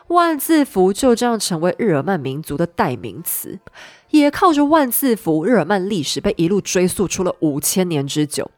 [0.10, 3.60] 万字符就这样成为日耳曼民族的代名词。
[4.12, 8.50] 也靠着万字符，日耳曼历史被一路追溯出了五千年之久。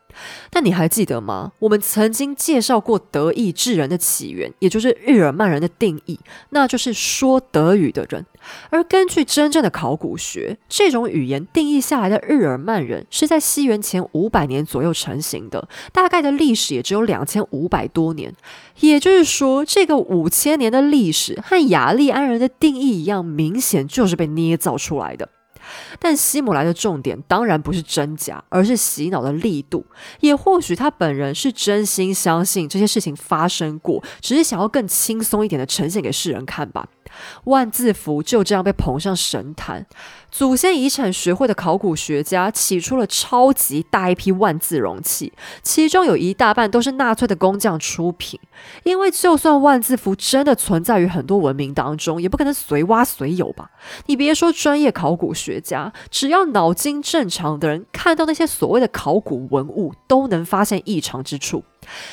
[0.49, 1.51] 但你还记得吗？
[1.59, 8.25] 我们曾经介绍过德意志人的起源，也就是日耳曼人的定义，那就是说德语的人。
[8.69, 18.33] 而根据真正的考古学，这种语言定义下来的日耳曼人是在西元前五百年左右成型的，大概的历史也只有两千五百多年。
[18.79, 25.29] 也就是说，这个五千年的历史和雅利安人的定义一样，明显就是被捏造出来的。
[25.99, 29.85] 但希姆莱的重点当然不是真假，而是洗脑的力度。
[30.19, 36.87] 也或许他本人是真心相信这些事情发生过，只是想要更轻松一点的呈现给世人看吧。
[37.45, 39.85] 万字符就这样被捧上神坛。
[40.29, 48.39] 祖先遗产学会的考古学家起出了超级大一批万字容器，其中有一大半都是纳粹的工匠出品。
[48.83, 53.71] 因为就算万字符真的存在于很多文明当中，也不可能随挖随有吧？
[54.05, 61.65] 你别说专业考古学家，只要脑筋正常的人，看到那些所谓的考古文物，都能发现异常之处。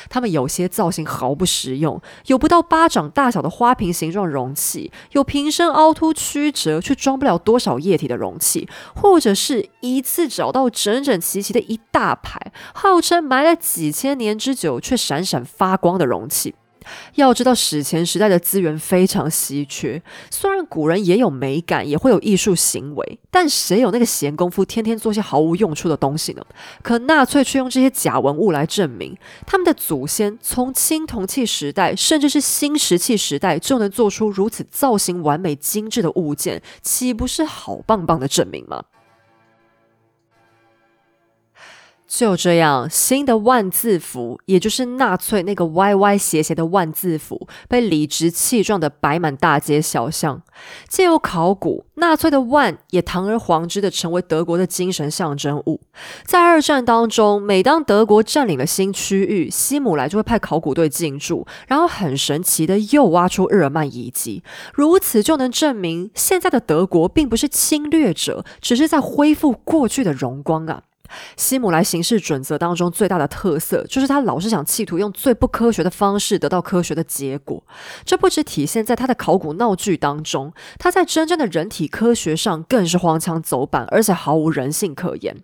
[0.09, 16.55] 它们有些造型毫不实用，有不到巴掌大小的花瓶形状容器，有瓶身凹凸曲折却装不了多少液体的容器，或者是一次找到整整齐齐的一大排，号称埋了几千年之久却闪闪发光的容器。
[17.15, 20.01] 要知道，史前时代的资源非常稀缺。
[20.29, 26.43] 虽然古人也有美感，也会有艺术行为，但谁有那个闲工夫，天天做些毫无用处的东西呢？
[26.81, 38.83] 可纳粹却用这些假文物来证明，他们的祖先从青铜器时代，甚至是新石器时代，就能做出如此造型完美、精致的物件，岂不是好棒棒的证明吗？
[42.09, 50.41] 就这样，新的万字符，也就是纳粹那个歪歪斜斜的万字符，被理直气壮的摆满大街小巷。
[50.87, 55.81] 借由考古，纳粹的万也堂而皇之的成为德国的精神象征物。
[56.25, 64.43] 在二战当中，每当德国占领了新区域，希姆莱就会派考古队进驻，然后很神奇的又挖出日耳曼遗迹。
[64.73, 70.81] 如此就能证明，现在的德国并不是侵略者，只是在恢复过去的荣光啊。
[71.37, 77.63] 希姆莱行事准则当中最大的特色，就是他老是想企图用最不科学的方式得到科学的结果。
[78.05, 85.37] 这不只体现在他的考古闹剧当中，他在真正的人体科学上更是荒腔走板，而且毫无人性可言。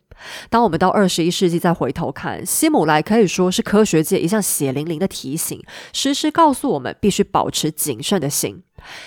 [0.49, 8.63] 当我们到二十一世纪再回头看，希姆莱可以说是科学界一项血淋淋的提醒，时时告诉我们必须保持谨慎的心。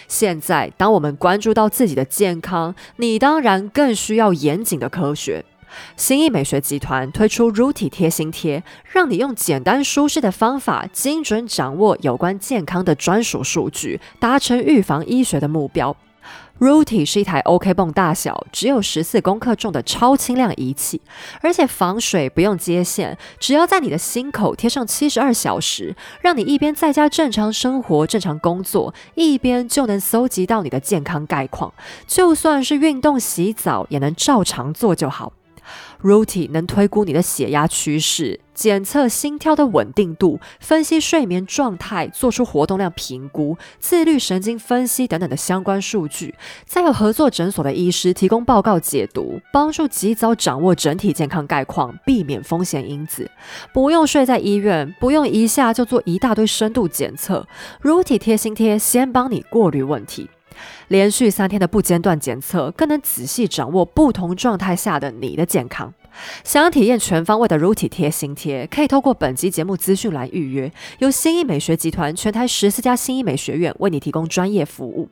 [0.07, 5.45] 现在，当我们关注到自己的健康，你当然更需要严谨的科学。
[5.97, 15.97] 新意美学集团推出 Ruti 贴心贴，让你用简单舒适的方法，精准掌握有关健康的专属数据，达成预防医学的目标。
[16.59, 21.01] Ruti 是一台 OK 泵大小，只有十四克重的超轻量仪器，
[21.41, 31.73] 而且防水，不用接线，只要在你的心口贴上七十二小时，让你一边在家正常生活、正常工作，一边就能搜集到你的健康概况，
[32.09, 35.33] 就算是运动、洗澡，也能照常做就好。
[36.03, 46.35] Ruti 能推估你的血压趋势，检测心跳的稳定度，分析睡眠状态，做出活动量评估、自律神经分析等等的相关数据，
[46.65, 53.29] 再有合作诊所的医师提供报告解读，帮助及早掌握整体健康概况，避免风险因子。
[53.75, 57.47] 不用睡在医院，不用一下就做一大堆深度检测
[57.83, 60.31] ，Ruti 贴心贴先帮你过滤问题。
[60.89, 65.93] 连续三天的不间断检测，更能仔细掌握不同状态下的你的健康。
[66.43, 75.09] 想要体验全方位的乳体贴心贴，可以透过本集节目资讯栏预约，由新医美学集团全台十四家新医美学院为你提供专业服务。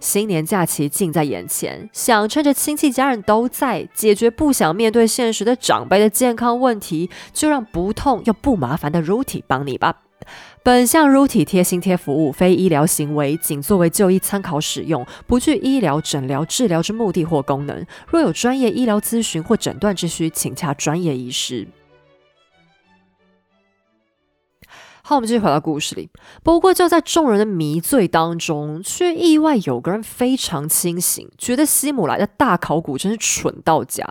[0.00, 9.98] 新年假期近在眼前，想趁着亲戚家人都在，解决不想面对现实的长辈的健康问题，就让不痛又不麻烦的乳体帮你吧。
[10.62, 17.86] 本项乳体贴心贴服务非医疗行为，仅作为就医参考使用，不具医疗、诊疗、治疗之目的或功能。
[18.06, 21.68] 若有专业医疗咨询或诊断之需，请洽专业医师。
[25.02, 26.10] 好，我们继续回到故事里。
[26.42, 34.06] 不过，就在众人的迷醉当中，却意外有个人非常清醒，觉得希姆莱的大考古真是蠢到家。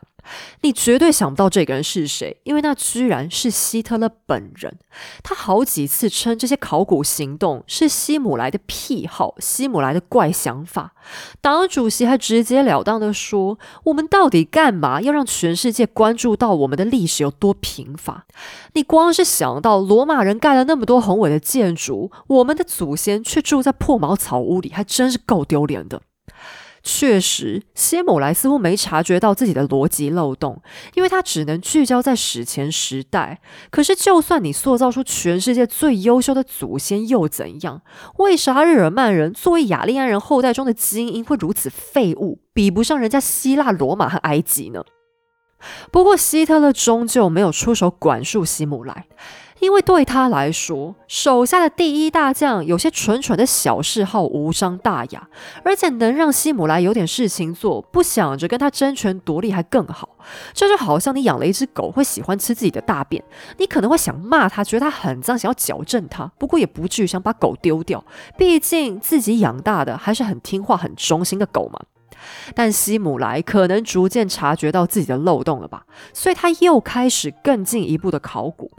[0.61, 4.77] 你绝对想不到这个人是谁，因为那居然是希特勒本人。
[5.23, 10.93] 他好几次称这些考古行动是希姆莱的癖好，希姆莱的怪想法。
[11.39, 18.25] 党主席还直截了当的说：“我们到底干嘛要让全世界关注到我们的历史有多贫乏？
[18.73, 26.01] 你光是想到罗马人盖了那么多宏伟的建筑，我们的祖先却住在破茅草屋里，还真是够丢脸的。”
[26.83, 30.61] 确实，希姆莱似乎没察觉到自己的逻辑漏洞，
[30.93, 33.41] 因为他只能聚焦在史前时代。
[33.69, 37.81] 可是，就算你塑造出全世界最优秀的祖先又怎样？
[38.17, 44.83] 为啥日耳曼人作为雅利安人后代中的精英会如此废物，比不上人家希腊、罗马和埃及呢？
[45.91, 49.07] 不过，希特勒终究没有出手管束希姆莱。
[49.59, 55.27] 因为对他来说，手下的第一大将有些蠢蠢的小嗜好无伤大雅，
[55.63, 60.09] 而且能让希姆莱有点事情做，不想着跟他争权夺利还更好。
[60.53, 63.23] 这就好像你养了一只狗，会喜欢吃自己的大便，
[63.57, 68.03] 你可能会想骂它，觉得它很脏，想要矫正它，不过也不至于想把狗丢掉，
[68.37, 71.79] 毕竟自己养大的还是很听话、很忠心的狗嘛。
[72.55, 78.71] 但希姆莱可能逐渐察觉到自己的漏洞了吧，所以他又开始更进一步的考古，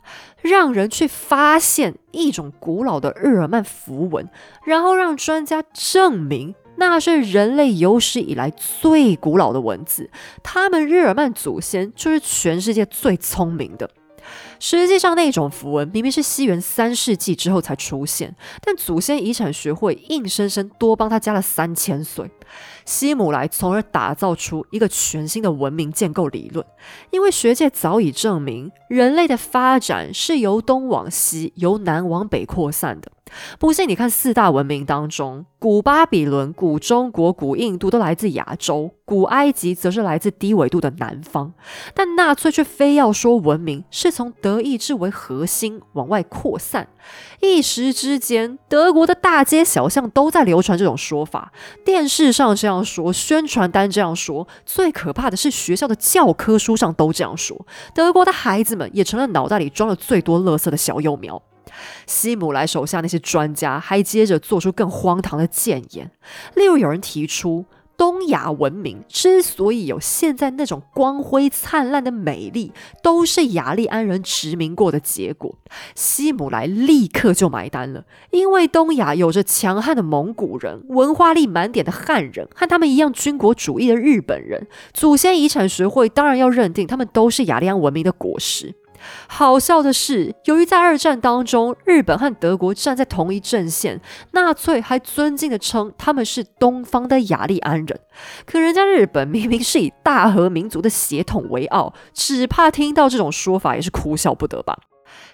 [0.42, 4.28] 让人去发现一种古老的日耳曼符文，
[4.64, 10.10] 然后让专家证明那是人类有史以来最古老的文字，
[10.42, 13.90] 他们日耳曼祖先就是全世界最聪明的。
[14.60, 22.30] 实际上，那种符文明明是西元三世纪之后才出现，但祖先遗产学会硬生生多帮他加了三千岁。
[22.84, 26.64] 希姆莱从而打造出一个全新的文明建构理论，
[27.10, 33.12] 因为学界早已证明，人类的发展是由东往西、由南往北扩散的。
[33.58, 41.52] 不信，你看四大文明当中，古巴比伦、古中国、古印度都来自亚洲，古埃及则是来自低纬度的南方。
[41.94, 46.88] 但纳粹却非要说文明是从德意志为核心往外扩散，
[47.40, 51.52] 一时之间，德国的大街小巷都在流传这种说法，
[51.84, 61.42] 电视上这样说，宣传单这样说，最可怕的是学校的教科书上都这样说，德国的孩子们也成了脑袋里装了最多垃圾的小幼苗。
[62.06, 66.10] 希姆莱手下那些专家还接着做出更荒唐的谏言，
[66.54, 67.66] 例如有人提出，
[67.96, 72.72] 东亚文明之所以有现在那种光辉灿烂的美丽，
[73.02, 75.58] 都是雅利安人殖民过的结果。
[75.96, 88.76] 希姆莱立刻就买单了，因为东亚有着强悍的蒙古人、文化力满点的汉人，和他们一样军国主义的日本人，祖先遗产学会当然要认定他们都是雅利安文明的果实。
[89.26, 94.00] 好笑的是，由于在二战当中，日本和德国站在同一阵线，
[94.32, 98.00] 纳粹还尊敬的称他们是东方的雅利安人。
[98.46, 104.76] 可人家日本明明是以大和民族的血统为傲，只怕听到这种说法也是哭笑不得吧。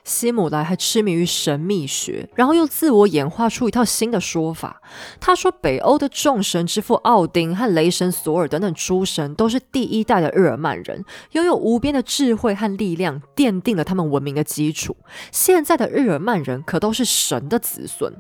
[0.04, 4.82] 希姆莱还痴迷于神秘学，然后又自我演化出一套新的说法。
[5.18, 11.02] 他说，北欧的众神之父奥丁和雷神索尔等等诸神都是第一代的日耳曼人，
[11.32, 14.94] 拥有无边的智慧和力量，奠定了他们文明的基础。
[15.32, 18.14] 现在的日耳曼人可都是神的子孙。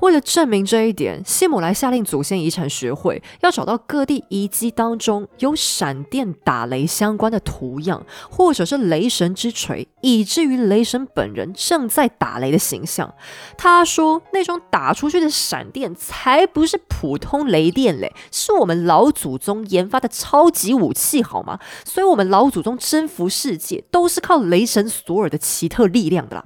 [0.00, 11.25] 为了证明这一点，希姆莱下令祖先遗产学会要找到各地遗迹当中有闪电打雷相关的图样，或者是雷神之锤，以至于雷神本。
[11.32, 13.14] 人正在打雷的形象，
[13.56, 21.58] 他说：“那种打出去的闪电才不是普通雷电嘞，是我们老祖宗研发的超级武器，好吗？
[21.84, 26.44] 所以，我们老祖宗征服世界都是靠雷神索尔的奇特力量的啦。”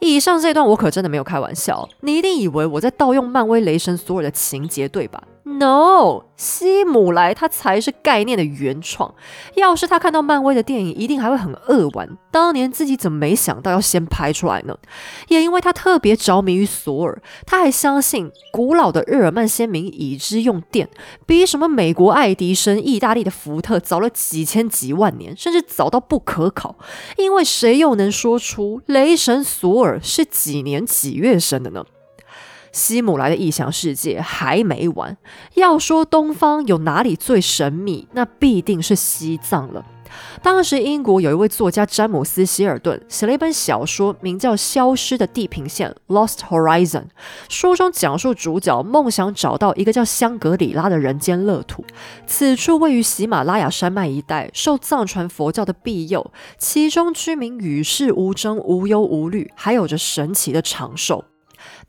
[0.00, 5.20] 以上这段我可真的没有开玩笑，你一定以为我在盗用漫威雷神索尔的情节，对吧
[5.56, 9.14] ？No，希姆莱他才是概念的原创。
[9.54, 12.16] 要是他看到漫威的电影，一定还会很扼腕。
[12.30, 14.76] 当年自己怎么没想到要先拍出来呢？
[15.28, 20.88] 也因为他特别着迷于索尔，他还相信古老的日耳曼先民已知用电，
[21.26, 26.76] 比什么美国爱迪生、意大利的福特早了几千几万年，甚至早到不可考。
[27.16, 31.84] 因为谁又能说出雷神索尔是几年几月生的呢？
[32.72, 35.16] 西姆莱的异想世界还没完。
[35.54, 39.84] 要说东方有哪里最神秘，那必定是西藏了。
[40.42, 47.04] 当时英国有一位作家詹姆斯·希尔顿写了一本小说，名叫《消失的地平线》（Lost Horizon）。
[47.50, 51.84] 书中讲述主角梦想找到一个叫香格里拉的人间乐土。
[52.26, 61.26] 此处位于喜马拉雅山脉一带，受藏传佛教的庇佑，其中居民与世无争、无忧无虑，还有着神奇的长寿。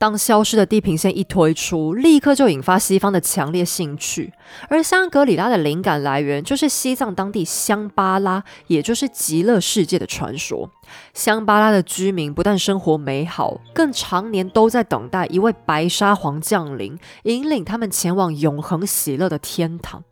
[0.00, 4.32] 当消失的地平线一推出，立刻就引发西方的强烈兴趣。
[4.70, 10.70] 而香格里拉的灵感来源就是西藏当地香巴拉，也就是极乐世界的传说。
[11.12, 20.02] 香巴拉的居民不但生活美好，更常年都在等待一位白沙皇降临，引领他们前往永恒喜乐的天堂。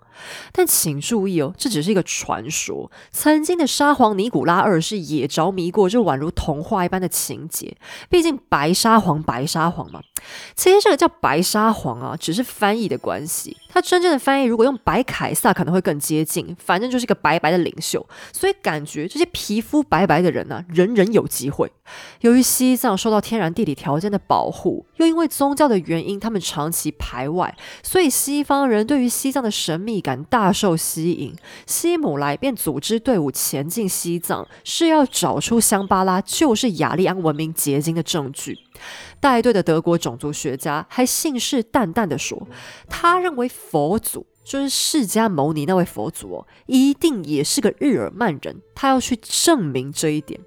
[0.53, 2.91] 但请注意哦，这只是一个传说。
[3.11, 7.77] 曾经的沙皇尼古拉二世也着迷过这宛如童话一般的情节。
[8.09, 10.01] 毕竟白沙皇，白沙皇嘛。
[10.55, 13.57] 其实这个叫白沙皇啊，只是翻译的关系。
[13.79, 16.57] 他真正的翻译如果用白凯撒可能会更接近。
[16.59, 21.71] 反正就是一个白白的领袖，所以感觉这些皮肤白白的人呢，人人有机会。
[22.23, 31.33] 由于西藏受到天然地理条件的保护，又因为宗教的原因，他们长期排外，所以西方人对于西藏的神秘感大受吸引。
[31.65, 38.59] 西姆莱便组织队伍前进西藏，是要找出香巴拉就是雅利安文明结晶的证据。
[39.21, 42.47] 带队的德国种族学家还信誓旦旦地说，
[42.89, 50.41] 他认为佛祖就是释迦牟尼那位佛祖哦，一定也是个日耳曼人，他要去证明这一点。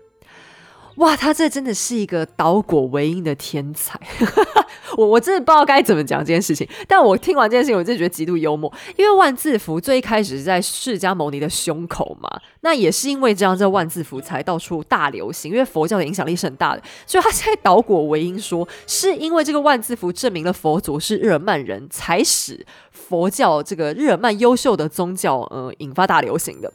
[0.95, 3.99] 哇，他这真的是一个导果为因的天才，
[4.97, 6.67] 我我真的不知道该怎么讲这件事情。
[6.87, 12.29] 但我听完这件事情，我真的觉得极度幽默，因为万字符最一开始是在释迦牟尼的胸口嘛，
[12.59, 16.81] 那也是因为这样，这万字符才到处大流行，因为佛教的影响力是很大的。
[17.07, 26.71] 所以他现在导果为因说，是因为这个万字符证明了佛祖是日耳曼人才使佛教这个日耳曼优秀的宗教呃引发大流行的。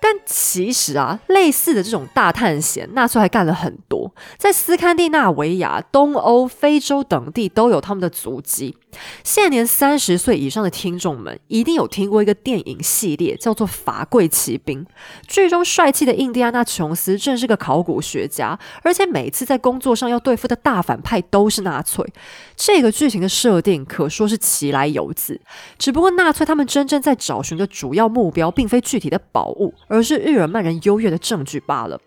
[0.00, 8.76] 但其实啊，类似的这种大探险，纳粹还干了很多，在斯堪的纳维亚、东欧、非洲等地都有他们的足迹。
[9.22, 14.82] 现年三十岁以上的听众们，一定有听过一个电影系列，叫做《法贵骑兵》。
[15.26, 22.06] 剧中帅气的印第安纳琼斯正是个考古学家，而且每次在工作上要对付的大反派都是纳粹。
[22.56, 25.38] 这个剧情的设定可说是其来有自。
[25.78, 32.00] 只不过纳粹他们真正在找寻的主要目标，并非具体的宝物，而是日耳曼人优越的证据罢了。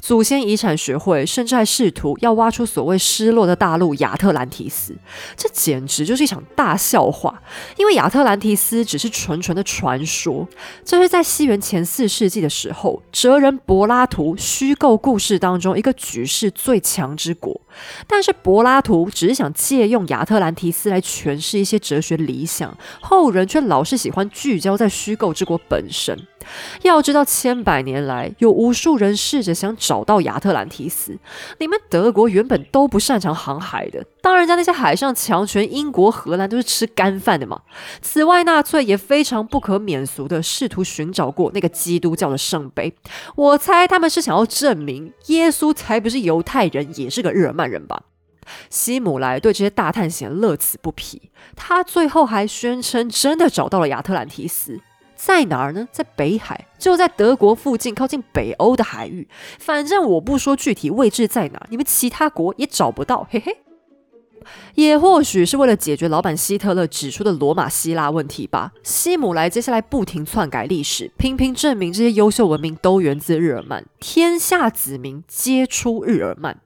[0.00, 4.92] 祖先遗产学会甚至还试图要挖出所谓失落的大陆亚特兰提斯，
[5.36, 7.40] 这简直就是一场大笑话。
[7.76, 10.48] 因为亚特兰提斯只是纯纯的传说，
[10.84, 17.60] 这是在西元前四世纪的时候，哲人柏拉图虚构故事当中一个举世最强之国。
[18.08, 26.18] 但是柏拉图只是想借用亚特兰提斯来诠释一些哲学理想，后人却老是喜欢聚焦在虚构之国本身。
[26.82, 31.18] 要知道，千百年来有无数人试着想找到亚特兰提斯。
[31.58, 37.60] 你们德国原本都不擅长航海的，当人家那些海上强权英国、荷兰都是吃干饭的嘛。
[38.00, 42.94] 此外，纳粹也非常不可免俗的试图寻找过那个基督教的圣杯。
[43.36, 48.02] 我猜他们是想要证明耶稣才不是犹太人，也是个日耳曼人吧。
[48.68, 54.80] 希姆莱对这些大探险乐此不疲，他最后还宣称真的找到了亚特兰提斯。
[55.24, 55.86] 在哪儿呢？
[55.92, 59.28] 在北海，就在德国附近，靠近北欧的海域。
[59.56, 63.24] 反正我不说具体位置在哪，你们其他国也找不到。
[63.30, 63.56] 嘿嘿，
[64.74, 68.72] 也或许是为了解决老板希特勒指出的罗马希腊问题吧。
[68.82, 76.58] 希姆莱接下来不停篡改历史，频频证明这些优秀文明都源自日耳曼，天下子民皆出日耳曼。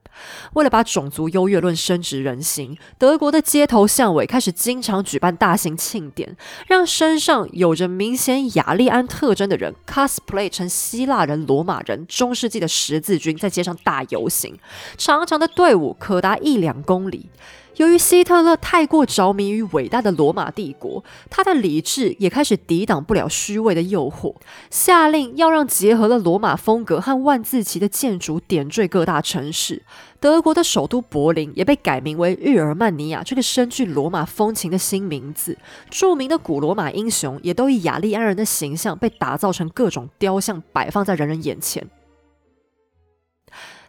[0.55, 6.37] 为了把种族优越论深植人心，德国的街头巷尾开始经常举办大型庆典，
[6.67, 14.59] 让身上有着明显雅利安特征的人 cosplay 成希腊人、罗马人、中世纪的十字军，在街上大游行，
[14.97, 17.29] 长长的队伍可达一两公里。
[17.77, 24.35] 由于希特勒太过着迷于伟大的罗马帝国，他的理智也开始抵挡不了虚伪的诱惑，
[24.71, 29.83] 下令要让结合了罗马风格和万字旗的建筑点缀各大城市。
[30.19, 35.59] 德国的首都柏林也被改名为日耳曼尼亚，这个深具罗马风情的新名字。
[35.91, 41.87] 著名的古罗马英雄也都以雅利安人的形象被打造成各种雕像，摆放在人人眼前。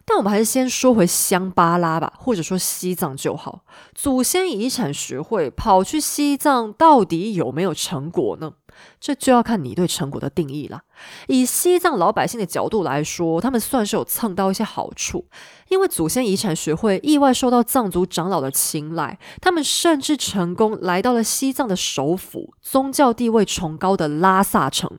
[0.08, 3.60] 但我们还是先说回香巴拉吧，或者说西藏就好。
[3.94, 8.54] 祖先遗产学会跑去西藏，到底有没有成果呢？
[9.00, 10.80] 这就要看你对成果的定义了。
[11.28, 15.26] 以西藏老百姓的角度来说，他们算是有蹭到一些好处，
[15.68, 24.90] 因为祖先遗产学会意外受到藏族长老的青睐，他们甚至成功来到了西藏的首府，宗教地位崇高的拉萨城。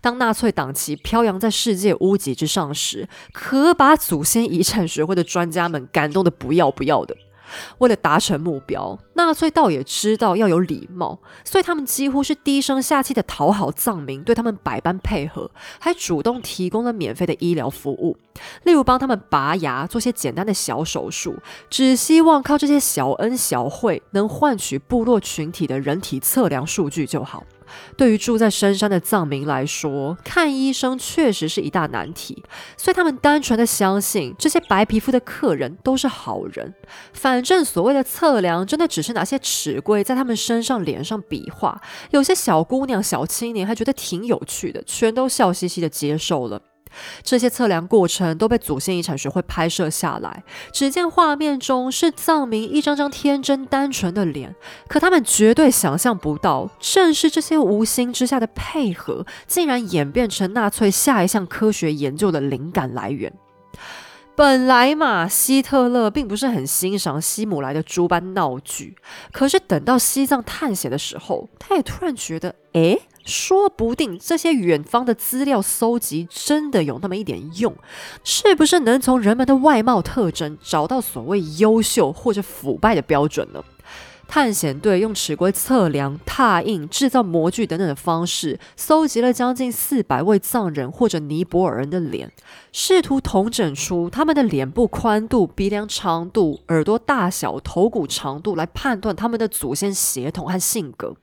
[0.00, 7.16] 当纳粹党旗飘扬在世界屋脊之上时，可把祖先遗产学会的专家们感动得不要不要的。
[7.78, 18.16] 为了达成目标，纳粹倒也知道要有礼貌，所以他们几乎是低声下气的讨好藏民，对他们百般配合，还主动提供了免费的医疗服务，
[18.64, 21.36] 例如帮他们拔牙、做些简单的小手术，
[21.68, 27.44] 只希望靠这些小恩小惠能换取部落群体的人体测量数据就好。
[27.96, 32.42] 对于住在深山的藏民来说，看医生确实是一大难题，
[32.76, 36.74] 所以他们单纯的相信这些白皮肤的客人都是好人。
[37.12, 41.80] 反正所谓的测量，真的只是拿些尺规在他们身上、脸上比划。
[42.10, 46.60] 有些小姑娘、小青年还觉得挺有趣的，全都笑嘻嘻的接受了。
[47.22, 50.42] 这些测量过程都被祖先遗产学会拍摄下来。
[50.72, 54.54] 只见画面中是藏民一张张天真单纯的脸，
[54.88, 63.32] 可他们绝对想象不到，正是这些无心之下的配合，竟然演变成纳粹下一项科学研究的灵感来源。
[64.34, 68.96] 本来嘛，希特勒并不是很欣赏希姆莱的诸般闹剧，
[69.30, 72.98] 可是等到西藏探险的时候，他也突然觉得，哎。
[73.24, 77.74] 说不定这些远方的资料搜集真的有那么一点用，
[78.24, 83.62] 是不是能从人们的外貌特征找到所谓优秀或者腐败的标准呢？
[84.34, 92.32] 探险队用尺规测量、拓印、制造模具等等的方式，搜集了将近四百位藏人或者尼泊尔人的脸，
[92.72, 101.14] 试图统整出他们的脸部宽度、鼻梁长度、耳朵大小、头骨长度，来判断他们的祖先血统和性格。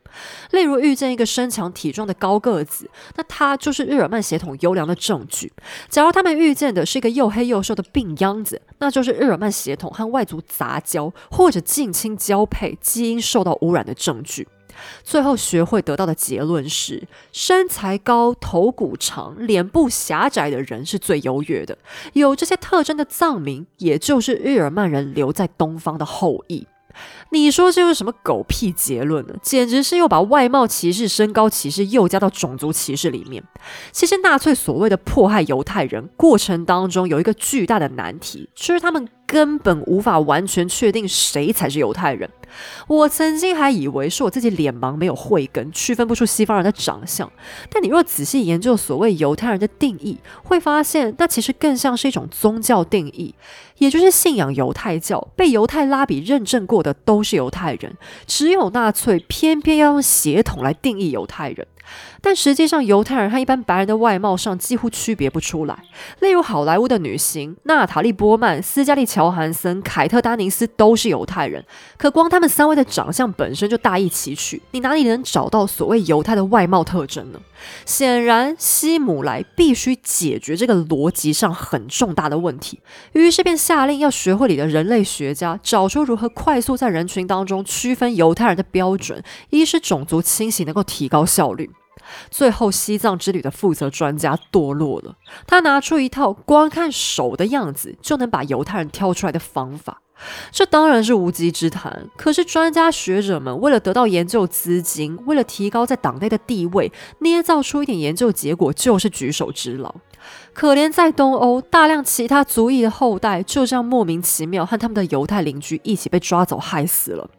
[0.51, 5.47] 例如，遇见一个身强体壮的高个子，那他就是日耳曼血统优良的证据；
[5.89, 14.47] 假如他们遇见的是一个又黑又瘦的病秧子，那就是日耳曼血统和外族杂交或者近亲交配、基因受到污染的证据。
[15.03, 21.77] 最后学会得到的结论是：身材高、头骨长、脸部狭窄的人是最优越的。
[22.13, 26.65] 有这些特征的藏民，也就是日耳曼人留在东方的后裔。
[27.31, 29.35] 你说这是什么狗屁结论呢？
[29.41, 33.43] 简直是又把外貌歧视、身高歧视又加到种族歧视里面。
[33.91, 39.07] 其实纳粹所谓的迫害犹太人过程当中，有一个巨大的难题，就是他们。
[39.29, 42.27] 根本无法完全确定谁才是犹太人。
[42.87, 47.31] 我曾经还以为是我自己脸盲没有慧根，区分不出西方人的长相。
[47.69, 53.35] 但你若仔细研究所谓犹太人的定义，会发现那其实更像是一种宗教定义，
[53.77, 57.95] 也就是信仰犹太教、被犹太拉比认证过的都是犹太人。
[58.25, 61.67] 只有纳粹偏偏要用血统来定义犹太人。
[62.21, 65.77] 但实际上，犹太人和一般白人的外貌上几乎区别不出来。
[66.19, 71.63] 例如，好莱坞的女星娜塔莉·波曼、斯嘉丽·乔韩森、凯特·丹尼斯都是犹太人，
[71.97, 77.39] 可光他们三位的长相本身就大异其趣，你哪里能找到所谓犹太的外貌特征呢？
[77.85, 82.79] 显然，希姆莱必须解决这个逻辑上很重大的问题，
[83.13, 91.69] 于是便下令要学会里的人类学家找出如何快速在人群当中区分犹太人的标准，一是种族清洗能够提高效率。
[92.29, 95.15] 最后，西藏之旅的负责专家堕落了。
[95.45, 100.01] 他拿出一套光看手的样子就能把犹太人挑出来的方法，
[100.51, 102.07] 这当然是无稽之谈。
[102.17, 109.93] 可是，专家学者们为了得到研究资金，为了提高在党内的地位，捏造出一点研究结果就是举手之劳。
[110.53, 117.29] 可怜在东欧，大量其他族裔的后代就这样莫名其妙和他们的犹太邻居一起被抓走，害死了。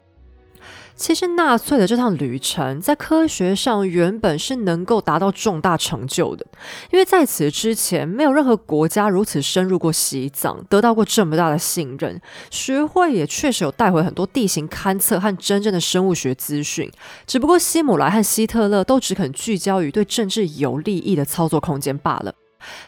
[1.01, 6.44] 其实纳粹的这趟旅程在科学上原本是能够达到重大成就的，
[6.92, 12.20] 因为在此之前没有任何国家如此深入过西藏，得到过这么大的信任。
[12.51, 16.90] 学会也确实有带回很多地形勘测和真正的生物学资讯，
[17.26, 22.34] 只不过希姆莱和希特勒都只肯聚焦于对政治有利益的操作空间罢了。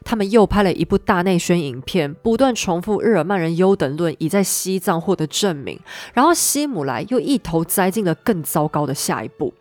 [0.05, 5.81] 他们又拍了一部大内宣影片，不断重复日耳曼人优等论已在西藏获得证明。
[6.15, 9.55] 然后希姆莱又一头栽进了更糟糕的下一步。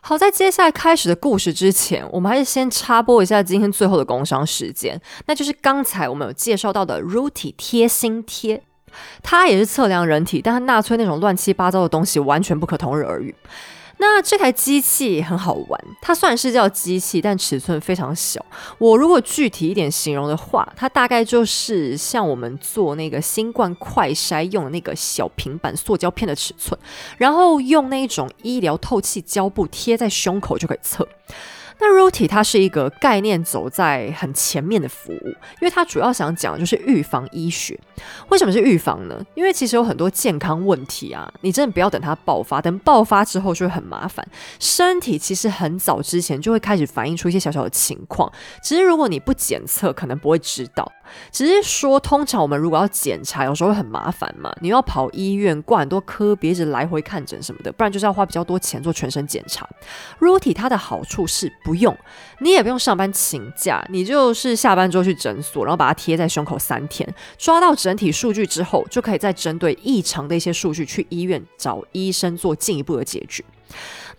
[0.00, 8.62] 好在接下来开始的故事之前，我们还是先插播一下今天最后的工商时间，那就是刚才我们有介绍到的 Ruti 贴心贴，
[9.22, 13.34] 它也是测量人体，但和纳粹那种乱七八糟的东西完全不可同日而语。
[14.12, 18.44] 那这台机器很好玩，它虽然是叫机器，但尺寸非常小。
[18.78, 26.78] 我如果具体一点形容的话，它大概就是像我们做那个新冠快筛用的那个小平板塑胶片的尺寸，
[27.18, 31.06] 然后用那种医疗透气胶布贴在胸口就可以测。
[31.86, 35.26] 那 Ruti 它是一个概念走在很前面的服务，
[35.60, 37.78] 因为它主要想讲的就是预防医学。
[38.30, 39.22] 为什么是预防呢？
[39.34, 44.26] 因为其实有很多健康问题啊，你真的不要等它爆发，等爆发之后就会很麻烦。
[44.58, 48.32] 身体其实很早之前就会开始反映出一些小小的情况，
[48.62, 50.90] 只是如果你不检测，可能不会知道。
[51.30, 59.68] 只是说，通常我们如果要检查，有时候会很麻烦嘛，你要跑医院挂很多科，别一直来回看诊什么的，不然就是要花比较多钱做全身检查。
[60.18, 61.96] Ruti 它的好处是不不用，
[62.38, 73.44] 你也不用上班请假，你就是下班之后去诊所，然后把它贴在胸口三天，抓到整体数据之后，就可以再针对异常的一些数据去医院找医生做进一步的解决。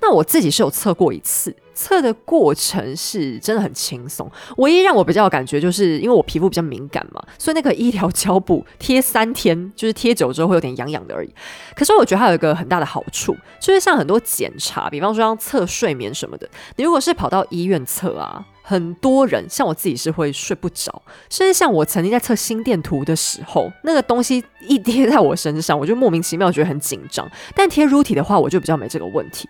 [0.01, 1.55] 那我自己是有测过一次。
[1.75, 11.29] 测的过程是真的很轻松，唯一让我比较有感觉，就是因为我皮肤比较敏感嘛，所以那个医疗胶布贴三天，就是贴久之后会有点痒痒的而已。
[11.75, 27.29] 可是我觉得它有一个很大的好处，就是像很多检查，比方说像测睡眠什么的，你如果是跑到医院测啊，很多人像我自己是会睡不着，甚至像我曾经在测心电图的时候，那个东西一贴在我身上，我就莫名其妙觉得很紧张。
[27.53, 29.49] 但贴乳体的话，我就比较没这个问题。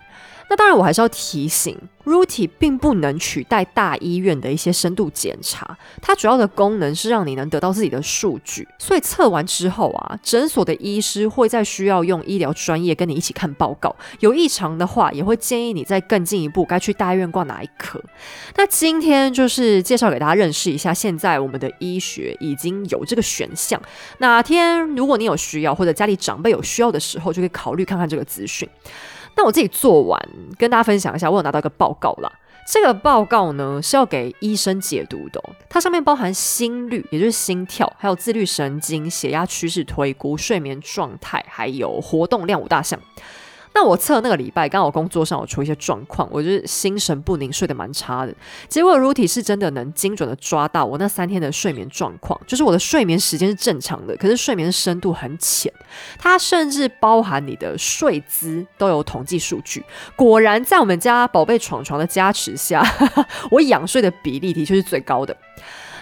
[0.49, 1.75] 那当然，我还是要提醒
[2.05, 8.67] ，Ruti 并不能取代大医院的一些深度检查，它主要的功能是让你能得到自己的数据。
[8.77, 17.99] 所以测完之后啊，诊所的医师会再需要用医疗专业跟你一起看报告，有异常的话，也会建议你再更进一步该去大医院挂哪一科。
[18.55, 23.81] 那今天就是介绍给大家认识一下，现在我们的医学已经有这个选项。
[24.19, 28.69] 哪天如果你有需要，或者家里长辈有需要的时候，就可以考虑看看这个资讯。
[29.35, 30.19] 那我自己做完，
[30.57, 32.31] 跟大家分享一下，我有拿到一个报告啦。
[32.67, 42.99] 这个报告呢是要给医生解读的，它上面包含心率，也就是心跳，还有自律神经、血压趋势推估、睡眠状态，还有活动量五大项。
[43.75, 48.33] 那我测那个礼拜，刚好工作上有出一些状况，我就是心神不宁，睡得蛮差的。
[48.69, 55.71] 结果 Ruti 是真的能精准的抓到我那三天的睡眠状况，就是我的睡眠时间是正常的，可是睡眠的深度很浅。
[56.17, 59.83] 它甚至包含你的睡姿都有统计数据。
[60.15, 62.81] 果然，在我们家宝贝床床的加持下，
[63.51, 65.35] 我仰睡的比例的确是最高的。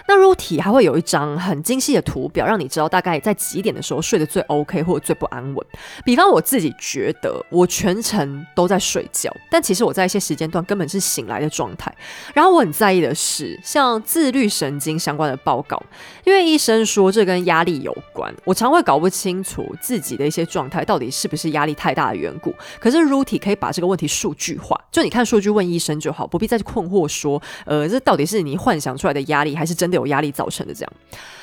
[0.06, 5.66] 那 Ruti 还会有一张很精细的图表，让你知道大概在几点的时候睡得最 OK 或者最不安稳。
[6.04, 11.90] 比方我自己觉得我全程都在睡觉，但其实我在一些时间段根本是醒来的状态。
[12.34, 15.82] 然后我很在意的是，像自律神经相关的报告，
[16.24, 22.54] 因为医生说这跟压力有关，我常会搞不清楚自己的一些状态到底是不是压力太大的缘故。
[22.78, 29.93] 可是 Ruti 可以把这个问题数据化，就你看数据问医生就好，不必再去困惑说，呃，这到底是你幻想出来的压力，还是真的？
[29.94, 30.92] 有压力造成的这样，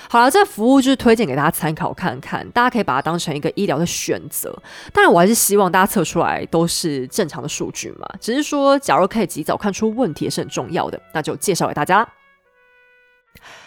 [0.10, 4.54] 好了，这服务就是推荐给大家参考看看，大家可以把它当成一个医疗的选择。
[4.92, 8.06] 当然，我还是希望大家测出来都是正常的数据嘛。
[8.20, 12.10] 只是说，假如可以及早看出问题也是很重要的，那就介绍给大家啦。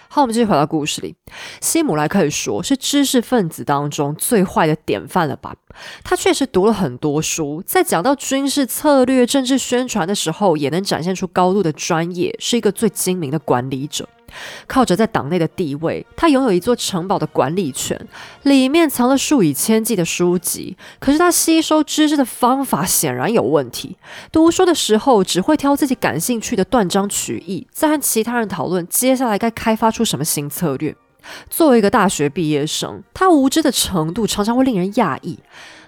[0.07, 1.17] 好，我们继续回到故事里。
[1.61, 5.57] 希姆莱可以说是知识分子当中最坏的典范了吧？
[6.05, 14.09] 他确实读了很多书，在讲到军事策略、政治宣传的时候，也能展现出高度的专业，是一个最精明的管理者。
[14.67, 17.99] 靠着在党内的地位，他拥有一座城堡的管理权，
[18.43, 20.77] 里面藏了数以千计的书籍。
[20.99, 23.97] 可是他吸收知识的方法显然有问题。
[24.33, 30.95] 读书的时候只会挑自己感兴趣的，断章取义，再和其他人讨论接下来该开发出什么新策略。
[31.49, 35.39] 作为一个大学毕业生，他无知的程度常常会令人讶异。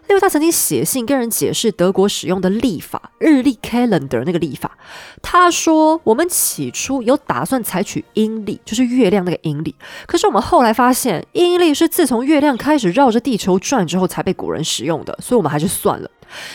[0.09, 4.78] 例如，他曾经写信跟人解释德国使用的历法日历 （calendar） 那个历法。
[5.20, 9.74] 他说：“我们起初有打算采取阴历，就是月亮那个阴历。
[10.07, 16.09] 可是我们后来发现，阴历是自从月亮开始绕着地球转之后才被古人使用的，所以我们还是算了。”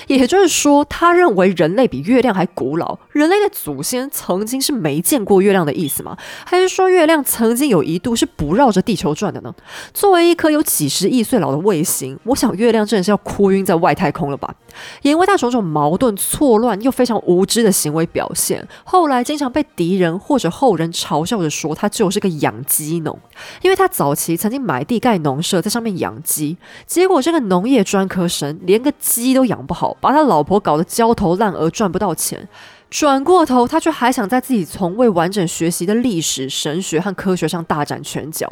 [0.07, 2.97] 也就是说，他认为人类比月亮还古老。
[3.11, 6.17] 人类的祖先曾经是没见过月亮的意思吗？
[6.45, 9.53] 还是说月亮曾经有一度是不绕着地球转的呢？
[9.93, 14.53] 作为一颗有几十亿岁老的卫星，我想月亮真的是要哭晕在外太空了吧？
[15.01, 23.17] 因为他种种矛盾、错乱又非常无知的行为表现，后来经常被敌人或者后人嘲笑着说他就是个养鸡农。
[23.61, 29.61] 因为他早期曾经买地盖农舍，在上面养鸡，结果这个农业专科生连个鸡都养。
[29.61, 32.49] 不好，把他老婆搞得焦头烂额，赚不到钱。
[32.91, 38.51] 转过头，他却还想在自己从未完整学习的历史、神学和科学上大展拳脚。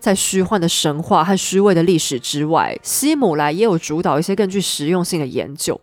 [0.00, 5.80] 在虚幻的神话和虚伪的历史之外，希姆莱也有主导一些更具实用性的研究。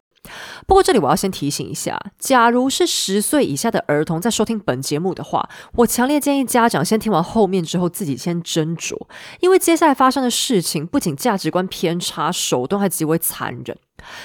[0.68, 9.00] 不过，这里我要先提醒一下：假如是十岁以下的儿童在收听本节目的话，我强烈建议家长先听完后面之后自己先斟酌，
[9.39, 13.78] 因为接下来发生的事情不仅价值观偏差，手段还极为残忍。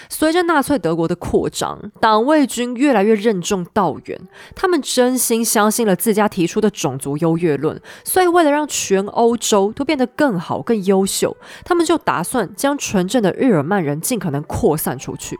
[0.08, 4.20] 随着纳粹德国的扩张，党卫军越来越任重道远。
[4.54, 15.38] 他们真心相信了自家提出的种族优越论，所以为了让全欧洲都变得更好、更优秀，他们就打算将纯正的日耳曼人尽可能扩散出去。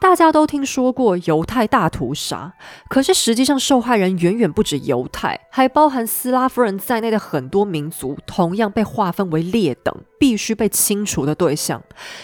[0.00, 2.54] 大家都听说过犹太大屠杀，
[2.88, 11.82] 可是实际上受害人远远不止犹太，还包含斯拉夫人在内的很多民族，同样被划分为劣等，必须被清除的对象。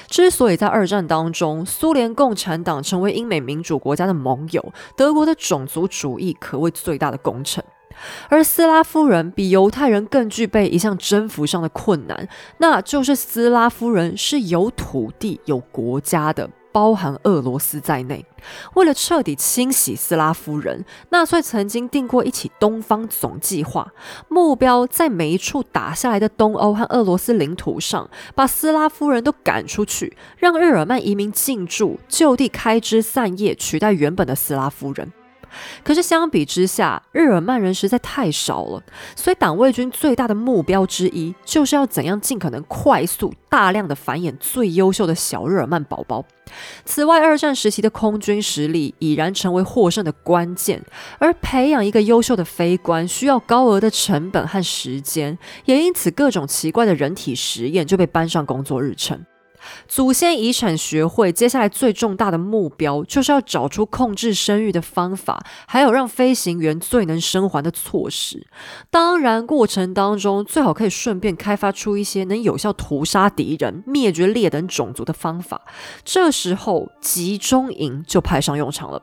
[0.08, 7.62] 之所以在二战当中，苏联共产党成为英美民主国家的盟友，德国的种族主义可谓最大的功臣。
[8.30, 12.26] 而斯拉夫人比犹太人更具备一项征服上的困难，
[12.59, 16.48] 那就是斯拉夫人是有土地、有国家的。
[16.74, 18.26] 包含俄罗斯在内，
[18.74, 23.92] 为了彻底清洗斯拉夫人，纳粹曾经定过一起东方总计划，
[24.28, 35.12] 目标在每一处打下来的东欧和俄罗斯领土上，把斯拉夫人都赶出去，让日耳曼移民进驻，就地开枝散叶，取代原本的斯拉夫人。
[35.82, 38.82] 可是相比之下，日耳曼人实在太少了，
[39.16, 46.24] 所以党卫军最大的目标之一，就是要怎样尽可能快速、大量的繁衍最优秀的小日耳曼宝宝。
[46.84, 50.82] 此外，二战时期的空军实力已然成为获胜的关键，
[51.18, 59.24] 而培养一个优秀的飞官需要高额的成本和时间，也因此各种奇怪的人体实验就被搬上工作日程。
[59.88, 68.46] 祖先遗产学会接下来最重大的目标，就是要找出控制生育的方法，还有让飞行员最能生还的措施。
[68.90, 75.62] 当然，过程当中最好可以顺便开发出一些能有效屠杀敌人、灭绝劣等种族的方法。
[76.04, 79.02] 这时候，集中营就派上用场了。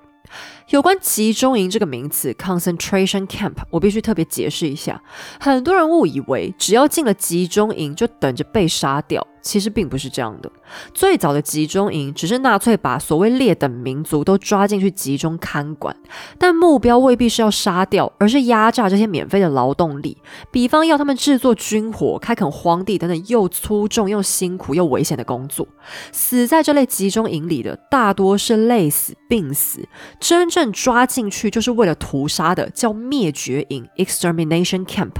[0.72, 5.02] 有关集中营这个名词 （concentration camp），我必须特别解释一下。
[5.38, 10.50] 很多人误以为只要进了集中营就等着被杀掉，其实并不是这样的。
[10.94, 15.94] 最早的集中营只是纳粹把所谓劣等民族都抓进去集中看管，
[16.38, 20.18] 但目标未必是要杀掉，而是压榨这些免费的劳动力，
[20.52, 25.68] 比方要他们制作军火、开垦荒地等等又粗重又辛苦又危险的工作。
[26.14, 29.86] 死在这类集中营里的大多是累死、病死，
[30.18, 30.61] 真正。
[30.74, 35.14] 抓进去就是为了屠杀的，叫灭绝营 （extermination camp）。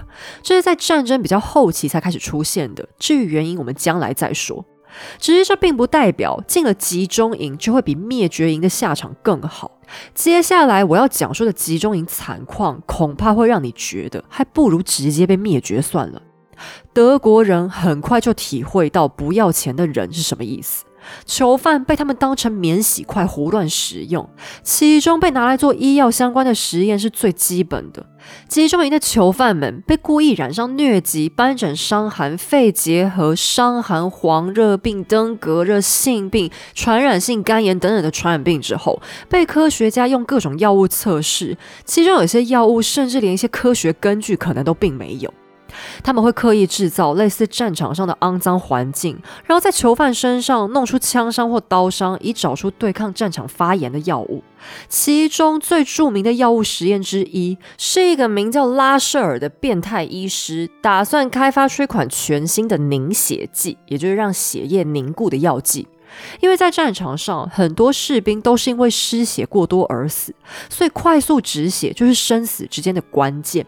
[0.44, 2.90] 这是在战争比较后期才开始出现的。
[3.00, 4.66] 至于原因，我们将来再说。
[5.18, 9.80] 只是这并不代表进了集中营就会比灭绝营的下场更好。
[10.14, 16.22] 接下来我要讲述的集中营惨况，恐怕会让你觉得还不如直接被灭绝算了。
[16.92, 20.84] 德国人很快就体会到不要钱的人是什么意思。
[21.26, 24.30] 囚犯被他们当成免洗块胡乱使用，
[24.64, 28.06] 其中被拿来做医药相关的实验是最基本的。
[28.48, 45.34] 集中营的囚犯们被故意染上疟疾、斑疹伤寒、肺结核、伤寒、黄热病、登革热、性病、传染性肝炎等等的传染病之后，被科学家用各种药物测试，其中有些药物甚至连一些科学根据可能都并没有。
[46.04, 54.44] 他们会刻意制造类似战场上的肮脏环境，然后在囚犯身上弄出枪伤或刀伤，以找出对抗战场发炎的药物。
[54.88, 65.88] 其中最著名的药物实验之一，是一个名叫拉舍尔的变态医师，打算开发出一款全新的凝血剂，也就是让血液凝固的药剂。
[66.42, 70.36] 因为在战场上，很多士兵都是因为失血过多而死，
[70.70, 73.66] 所以快速止血就是生死之间的关键。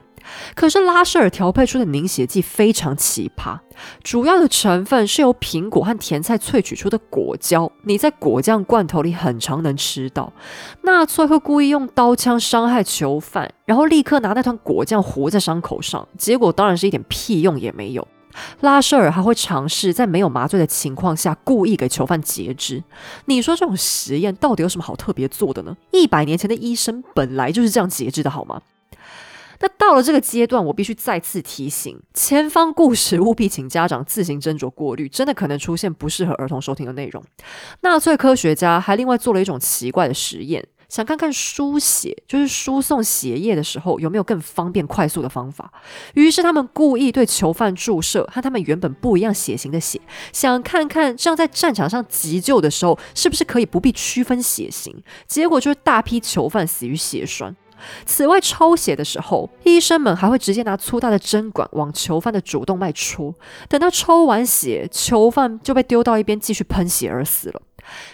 [0.55, 3.57] 可是拉舍尔调配出的凝血剂非常奇葩，
[4.03, 10.31] 主要的成分是由苹果和甜菜萃取出的果胶，你在果酱罐头里很常能吃到。
[10.81, 18.07] 纳粹会故意用刀枪伤害囚犯，然后立刻拿那团果酱糊在伤口上，结果当然是一点屁用也没有。
[18.61, 22.83] 拉舍尔还会尝试在没有麻醉的情况下，故意给囚犯截肢。
[23.25, 25.77] 你说这种实验到底有什么好特别做的呢？
[25.91, 28.59] 一百年前的医生本来就是这样截肢的好吗？
[29.63, 37.23] 那到了这个阶段，我必须再次提醒：前方故事务必请家长自行斟酌过滤，真的可能出现不适合儿童收听的内容。
[37.79, 45.71] 纳粹科学家还另外做了一种奇怪的实验，想看看输血，就是输送血液的时候有没有更方便快速的方法。
[46.15, 50.01] 于是他们故意对囚犯注射和他们原本不一样血型的血，
[50.33, 55.01] 想看看这样在战场上急救的时候是不是可以不必区分血型。
[55.25, 57.55] 结果就是大批囚犯死于血栓。
[58.05, 63.33] 此外，抽血的时候，医生们还会直接拿粗大的针管往囚犯的主动脉戳。
[63.67, 67.61] 等到抽完血，囚犯就被丢到一边继续喷血而死了。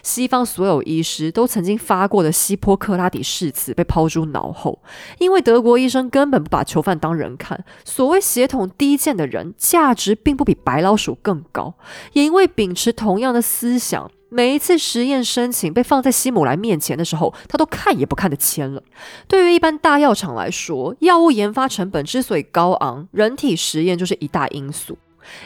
[0.02, 4.82] 西方所有医师都曾经发过的希波克拉底誓词被抛诸脑后，
[5.20, 7.64] 因为德国医生根本不把囚犯当人看。
[7.86, 11.76] 所谓血统低贱的人，价值并不比白老鼠更高。
[12.14, 14.10] 也因为秉持同样的思想。
[14.30, 18.82] 每一次实验申请被放在西姆莱面前的时候，他都看也不看的签了。
[19.28, 24.98] 对于一般大药厂来说，药物研发成本之所以高昂，人体实验就是一大因素。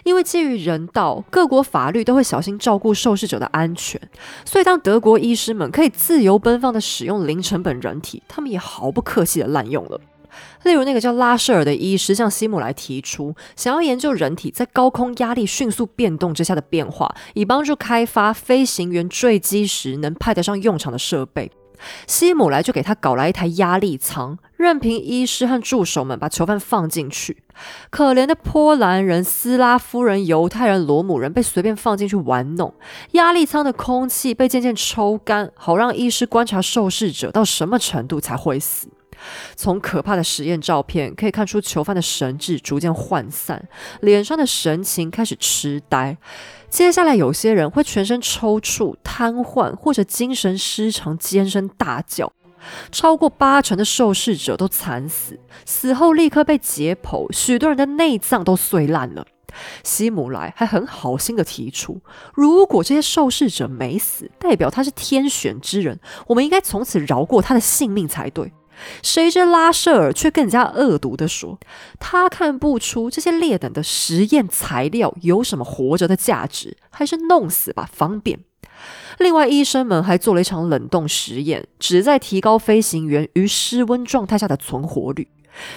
[0.04, 4.00] 因为基于人道，各国法律都会小心照顾受试者的安全，
[4.46, 10.00] 所以当德国医师们可以自由奔放的使用零成本人体，他们也毫不客气的滥用了。
[10.64, 21.52] 例如，那个叫拉舍尔的医师向西姆莱提出，想要研究人体在高空压力迅速变动之下的变化，以帮助开发飞行员坠机时能派得上用场的设备。
[22.08, 27.44] 西姆莱就给他搞来一台压力舱，任凭医师和助手们把囚犯放进去。
[27.90, 32.74] 可怜的波兰人、斯拉夫人、犹太人、罗姆人被随便放进去玩弄，
[33.12, 38.88] 压力舱的空气被渐渐抽干，好让医师观察受试者到什么程度才会死。
[39.56, 43.68] 从可怕的实验照片可以看出，囚犯的神智逐渐涣散，
[44.02, 46.18] 脸上的神情开始痴呆。
[46.70, 52.32] 接下来，有些人会全身抽搐、瘫痪，或者精神失常，尖声大叫。
[52.92, 59.28] 超过八成的受试者都惨死，死后立刻被解剖，许多人的内脏都碎烂了。
[59.84, 62.02] 希姆莱还很好心的提出，
[62.34, 68.52] 如果这些受试者没死，代表他是天选之人，我们应该从此饶过他的性命才对。
[69.02, 71.60] 谁知拉舍尔却更加恶毒地说
[72.00, 78.40] ：“他看不出这些劣等的实验材料有什么活着的价值，还是弄死吧，方便。”
[79.20, 85.28] 另外，医生们还做了一场冷冻实验，旨在提高飞行员于失温状态下的存活率。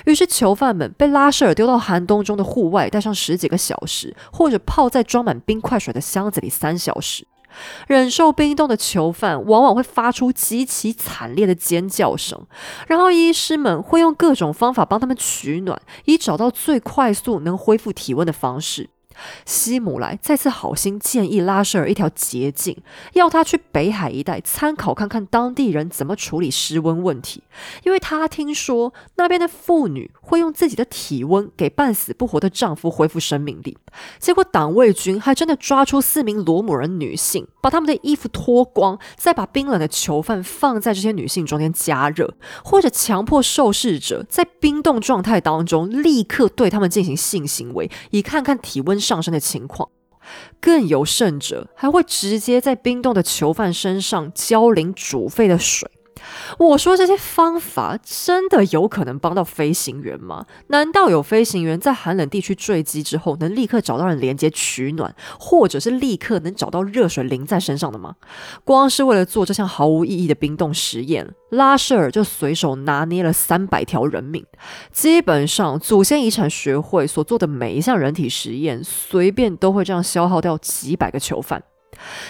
[0.06, 7.26] 于是，囚犯们被拉舍尔丢到寒冬中的户外，待上十几个小时，或者泡在装满冰块水的箱子里三小时。
[7.88, 12.46] 忍受冰冻的囚犯往往会发出极其惨烈的尖叫声，
[12.88, 18.90] 然后医师们会用各种方法帮他们取暖，以找到最快速能恢复体温的方式。
[19.44, 22.76] 西姆莱再次好心建议拉舍尔一条捷径，
[23.14, 27.42] 要他去北海一带参考看看当地人怎么处理失温问题，
[27.84, 33.78] 因为他听说那边的妇女会用自己的体温给半死不活的丈夫恢复生命力。
[34.18, 49.00] 结果党卫军还真的抓出四名罗姆人女性，把她们的衣服脱光，再把冰冷的囚犯放在这些女性中间加热，或者强迫受试者在冰冻状态当中立刻对他们进行性行为，以看看体温。
[49.06, 49.88] 上升的情况，
[50.60, 55.88] 更有甚者，还会直接在冰冻的囚犯身上浇淋煮沸的水。
[56.58, 60.46] 我说这些方法真的有可能帮到飞行员吗？
[60.68, 68.14] 难道有飞行员在寒冷地区坠机之后，能立刻找到人连接取暖，或者是立刻能找到热水淋在身上的吗？
[68.64, 74.44] 光是为了做这项毫无意义的冰冻实验，拉舍尔就随手拿捏了三百条人命。
[74.90, 81.62] 基本上，祖先遗产学会所做的每一项人体实验，随便都会这样消耗掉几百个囚犯。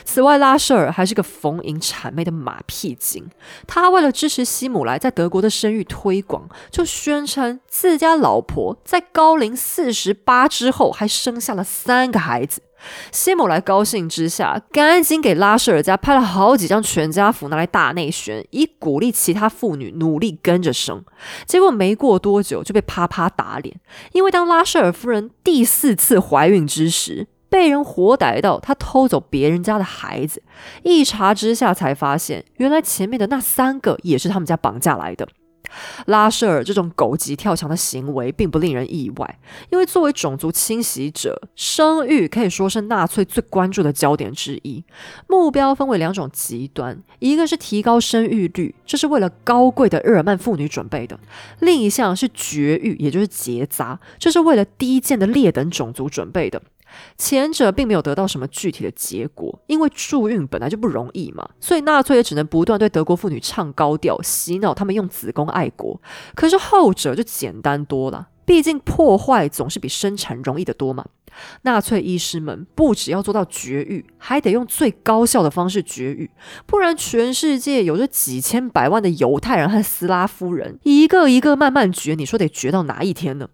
[0.05, 3.29] 此外，拉舍尔还是个逢迎谄媚的马屁精。
[3.67, 12.63] 他为了支持希姆莱在德国的生育推广，就宣称自家老婆在高龄四十八之后还生下了三个孩子。
[13.11, 21.03] 希姆莱高兴之下，赶紧给拉舍尔家拍了好几张全家福拿来大内宣，以鼓励其他妇女努力跟着生。
[21.47, 23.81] 结果没过多久就被啪啪打脸，
[24.13, 27.27] 因为当拉舍尔夫人第四次怀孕之时。
[27.57, 30.43] 被人活逮到，他偷走别人家的孩子，
[30.83, 35.27] 一查之下才发现，原来前面的那三个也是他们家绑架来的。
[36.05, 39.39] 拉舍尔这种狗急跳墙的行为并不令人意外，
[39.71, 44.85] 因为作为种族清洗者，生育可以说是纳粹最关注的焦点之一。
[45.27, 51.17] 目标分为两种极端，一个是提高生育率，这是为了高贵的日耳曼妇女准备的；
[51.61, 56.61] 另一项是绝育，也就是结扎，这是为了低贱的劣等种族准备的。
[57.17, 66.01] 前者并没有得到什么具体的结果，因为助孕本来就不容易嘛，所以纳粹也只能不断对德国妇女唱高调，洗脑他们用子宫爱国。
[66.35, 71.05] 可是后者就简单多了，毕竟破坏总是比生产容易得多嘛。
[71.63, 76.31] 纳粹医师们不只要做到绝育，还得用最高效的方式绝育，
[76.65, 83.49] 不然全世界有着几千百万的犹太人和斯拉夫人，一个一个慢慢绝，你说得绝到哪一天呢？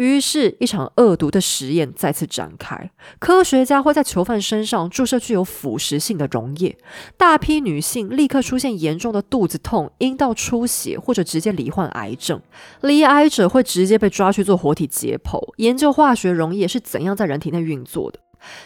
[0.00, 2.90] 于是，一场恶毒的实验再次展开。
[3.18, 6.74] 科学家会在囚犯身上注射具有腐蚀性的溶液，
[7.18, 12.40] 大批女性立刻出现严重的肚子痛、阴道出血，或者直接罹患癌症。
[12.80, 18.18] 罹癌者会直接被抓去做活体解剖，研究化学溶液是怎样在人体内运作的。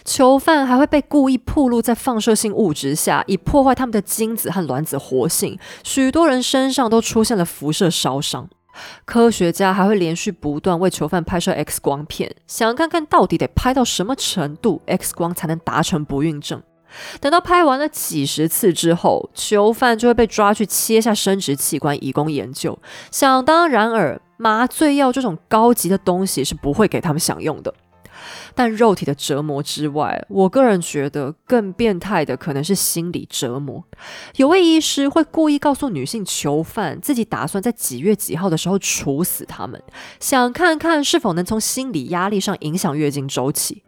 [0.05, 5.59] 囚犯还会被故意暴露在放射性物质下，以破坏他们的精子和卵子活性。
[5.83, 8.49] 许多人身上都出现了辐射烧伤。
[9.05, 16.63] 科学家还会连续不断为囚犯拍摄 X 光片，想看看到底得拍到什么程度，X 光才能达成不孕症。
[17.21, 22.79] 等到拍完了几十次之后，囚犯就会被抓去切下生殖器官以供研究。
[23.11, 27.75] 想当然尔，麻醉药这种高级的东西是不会给他们享用的。
[28.55, 33.85] 但肉体的折磨之外，我个人觉得更变态的可能是心理折磨。
[34.37, 39.81] 有位医师会故意告诉女性囚犯，自己打算在几月几号的时候处死他们，
[40.19, 43.84] 想看看是否能从心理压力上影响月经周期。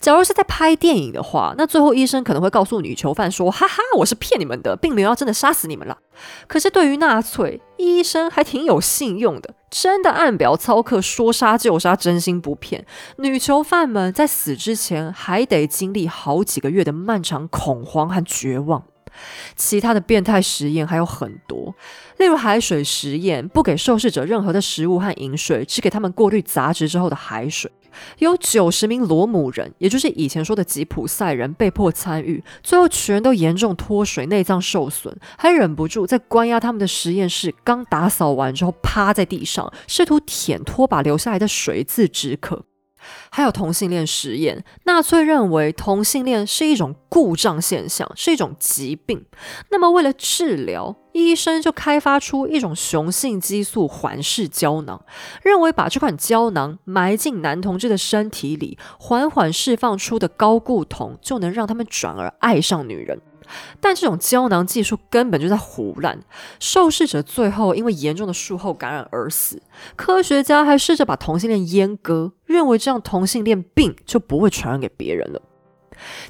[0.00, 5.98] 假如是在拍电影的话，那最后医生可能会告诉女囚犯说：“哈哈，我是骗你们的，并没有要真的杀死你们了。”
[6.46, 12.86] 可是对于纳粹，医生还挺有信用的，真的按表操课，说杀就杀，真心不骗。
[13.16, 18.84] 女囚犯们在死之前还得经历好几个月的漫长恐慌和绝望。
[19.56, 21.74] 其他的变态实验还有很多，
[22.18, 27.70] 例如海水实验，不给受试者任何的食物和饮水，只给他们过滤杂质之后的海水。
[28.18, 42.64] 有九十名罗姆人，也就是以前说的吉普赛人，被迫参与，最后全都严重脱水，内脏受损，还忍不住在关押他们的实验室刚打扫完之后，趴在地上，试图舔拖把留下来的水渍止渴。
[43.30, 49.24] 还有同性恋实验，纳粹认为同性恋是一种故障现象，是一种疾病。
[49.70, 55.04] 那么为了治疗，医生就开发出一种雄性激素环式胶囊，
[55.42, 63.20] 认为把这款胶囊埋进男同志的身体里，缓缓释放出的高固酮，就能让他们转而爱上女人。
[63.80, 66.18] 但这种胶囊技术根本就在胡乱，
[66.58, 69.62] 受试者最后因为严重的术后感染而死。
[69.96, 75.42] 科学家还试着把同性恋阉割，认为这样同性恋病就不会传染给别人了。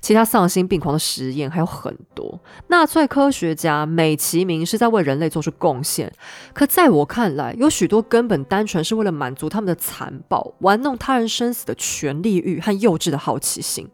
[0.00, 6.12] 其他丧心病狂的实验还有很多，纳粹科学家美其名是在为人类做出贡献，
[6.52, 13.88] 可在我看来，有许多根本单纯是为了满足他们的残暴、玩弄他人生死的权利欲和幼稚的好奇心。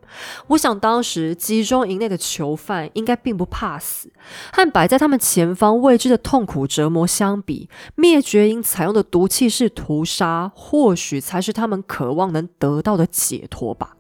[0.49, 4.11] 我想当时集中营内的囚犯应该并不怕死，
[4.53, 13.97] 和摆在他们前方未知的痛苦折磨相比，灭绝营采用的毒气式屠杀，或许才是他们渴望能得到的解脱吧。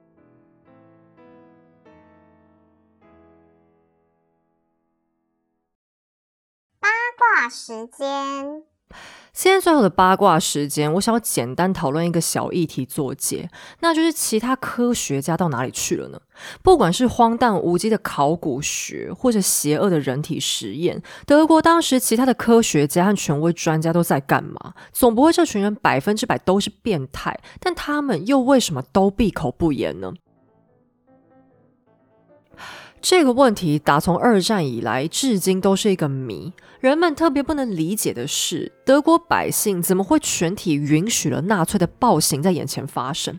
[7.20, 8.62] 卦时间，
[9.34, 13.50] 现在最后的八卦时间，我想要简单讨论一个小议题作结，
[13.80, 16.18] 那就是其他科学家到哪里去了呢？
[16.62, 24.72] 不管是荒诞无稽的考古学，或者邪恶的人体实验，德国当时其他的科学家和权威专家都在干嘛？
[24.90, 30.14] 总不会这群人百分之百都是变态，但他们又为什么都闭口不言呢？
[33.02, 36.52] 这个问题打从二战以来至今都是一个谜。
[36.80, 43.38] 人们特别不能理解的是，德国百姓怎么会全体允许了纳粹的暴行在眼前发生？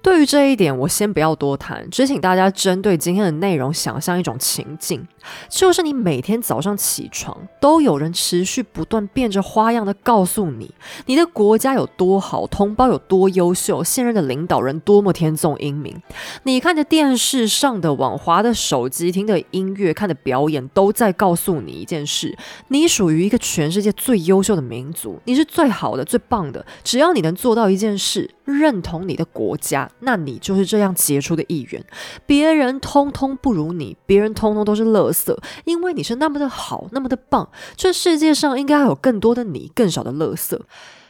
[0.00, 5.04] 对于这一点，我先不要多谈，只请大家针对今天的内容想象一种情境，
[5.48, 10.70] 就是你每天早上起床，都有人持续不断变着花样的告诉你，
[11.06, 16.00] 你的国家有多好，同胞有多优秀，现任的领导人多么天纵英明。
[16.44, 22.36] 你看着电视上的网、华的手机、听的音乐、看的表演，都在告诉你一件事：
[22.68, 26.64] 你属于一个全世界最优秀的民族，你是最好的、最棒的。
[26.84, 29.90] 只要你能做到一件事，认同你的国家。
[30.00, 31.84] 那你就是这样杰出的一员，
[32.26, 37.48] 别人通通不如你，别人通通都是垃色，因为你是那么的好，那么的棒。
[37.76, 40.60] 这世界上应该有更多的你，更少的垃圾。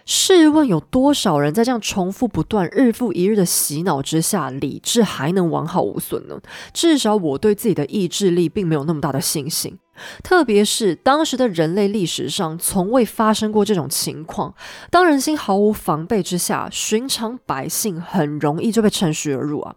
[0.08, 6.38] 试问有多少人在这样重复不断、日复一日的洗脑之下，理智还能完好无损呢？
[6.72, 9.76] 至少我对自己的意志力并没有那么大的信心。
[10.22, 14.54] 特别是当时的人类历史上从未发生过这种情况，
[14.92, 19.74] 当人心毫无防备之下，寻常百姓很容易就被趁虚而入啊。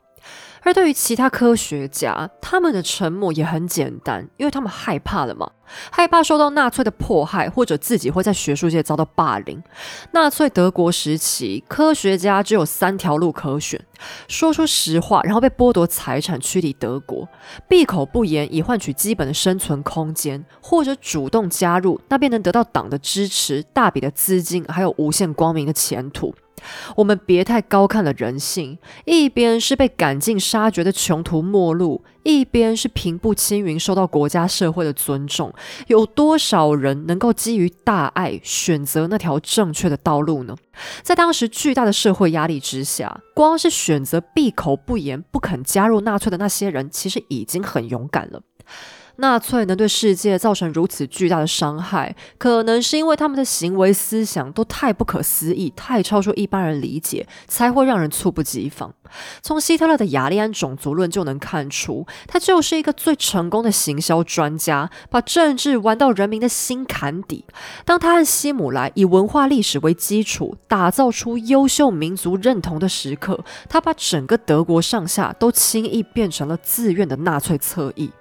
[0.64, 5.50] 而对于其他科学家，他们的沉默也很简单，因为他们害怕了嘛，
[5.92, 9.62] 害怕受到纳粹的迫害，或者自己会在学术界遭到霸凌。
[10.12, 13.84] 纳粹德国时期，科学家只有三条路可选：
[14.28, 17.26] 说出实话，然后被剥夺财产，驱离德国；
[17.68, 26.36] 闭口不言，以换取基本的生存空间；或者主动加入，那便能得到党的支持、大笔的资金，还有无限光明的前途。
[26.96, 35.54] 我们别太高看了人性，一边是被赶尽杀绝的穷途末路，一边是平步青云，受到国家社会的尊重。
[35.88, 40.56] 有多少人能够基于大爱选择那条正确的道路呢？
[41.02, 48.42] 在当时巨大的社会压力之下，光是选择闭口不言、不肯加入纳粹的那些人，其实已经很勇敢了。
[49.20, 58.94] 纳粹能对世界造成如此巨大的伤害，可能是因为他们的行为思想都太不可思议，太超出一般人理解，才会让人猝不及防。
[59.42, 67.44] 从希特勒的雅利安种族论就能看出，他就是一个最成功的行销专家，把政治玩到人民的心坎底。
[67.84, 78.12] 当他和希姆莱以文化历史为基础，打造出优秀民族认同的时刻，他把整个德国上下都轻易变成了自愿的纳粹侧翼。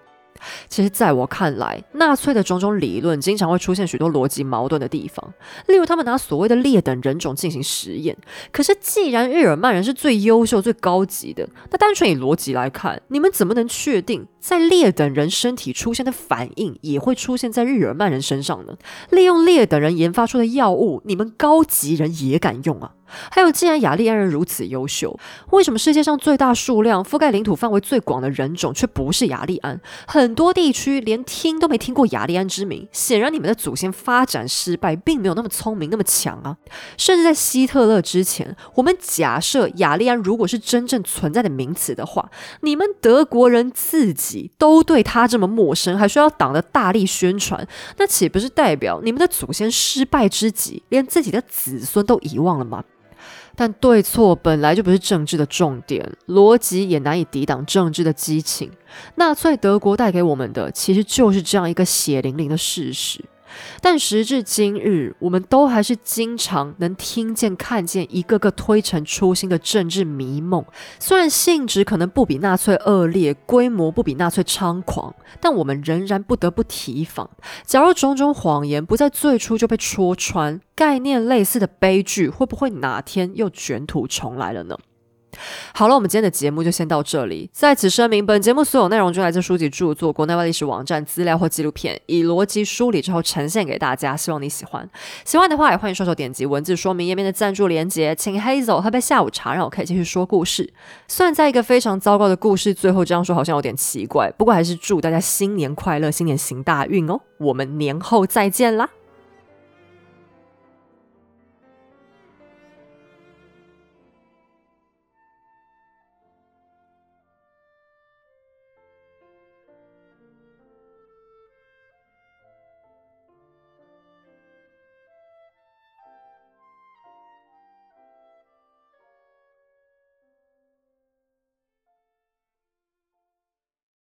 [0.68, 5.34] 其实，在我看来，纳粹的种种理论经常会出现许多逻辑矛盾的地方。
[5.66, 8.16] 例如，他们拿所谓的劣等人种进行实验。
[8.52, 18.76] 可是，既然日耳曼人是最优秀、最高级的，那单纯以逻辑来看，你们怎么能确定在劣等人身体出现的反应也会出现在日耳曼人身上呢？
[19.10, 22.92] 利用劣等人研发出的药物，你们高级人也敢用啊？
[23.30, 25.18] 还有，既然雅利安人如此优秀，
[25.50, 29.80] 为什么世界上最大数量、覆盖领土范围最广的人种却不是雅利安？
[30.06, 32.86] 很多地区连听都没听过雅利安之名。
[32.92, 36.56] 显然，你们的祖先发展失败，并没有那么聪明、那么强啊！
[36.96, 42.30] 甚至在希特勒之前，我们假设雅利安如果是真正存在的名词的话，
[42.62, 47.66] 你们德国人自己都对他这么陌生，还需要党的大力宣传，
[47.96, 52.84] 那岂不是代表你们的祖先失败之极，连自己的子孙都遗忘了吗？
[53.60, 58.70] 但对错本来就不是政治的重点，逻辑也难以抵挡政治的激情。
[59.16, 63.24] 纳粹德国带给我们的，其实就是这样一个血淋淋的事实。
[63.80, 70.64] 但时至今日，我们都还是经常能听见、看见一个个推陈出新的政治迷梦。
[70.98, 77.28] 虽然性质可能不比纳粹恶劣，规模不比纳粹猖狂，但我们仍然不得不提防。
[77.64, 84.76] 假如种种谎言不在最初就被戳穿，概念类似的悲剧会不会哪天又卷土重来了呢？
[85.74, 87.48] 好了，我们今天的节目就先到这里。
[87.52, 94.88] 在此声明，本节目所有内容均来自书籍著作、国内外历史网站资料或纪录片，以逻辑梳理之后呈现给大家，希望你喜欢。
[95.24, 100.72] 喜欢的话，也欢迎双手点击文字说明页面的赞助连接，请 Hazel 喝杯下午茶，让我可以继续说故事。
[101.06, 107.20] 虽然在一个非常糟糕的故事最后这样说，好像有点奇怪，不过还是祝大家新年快乐，新年行大运哦！
[107.38, 108.88] 我们年后再见啦！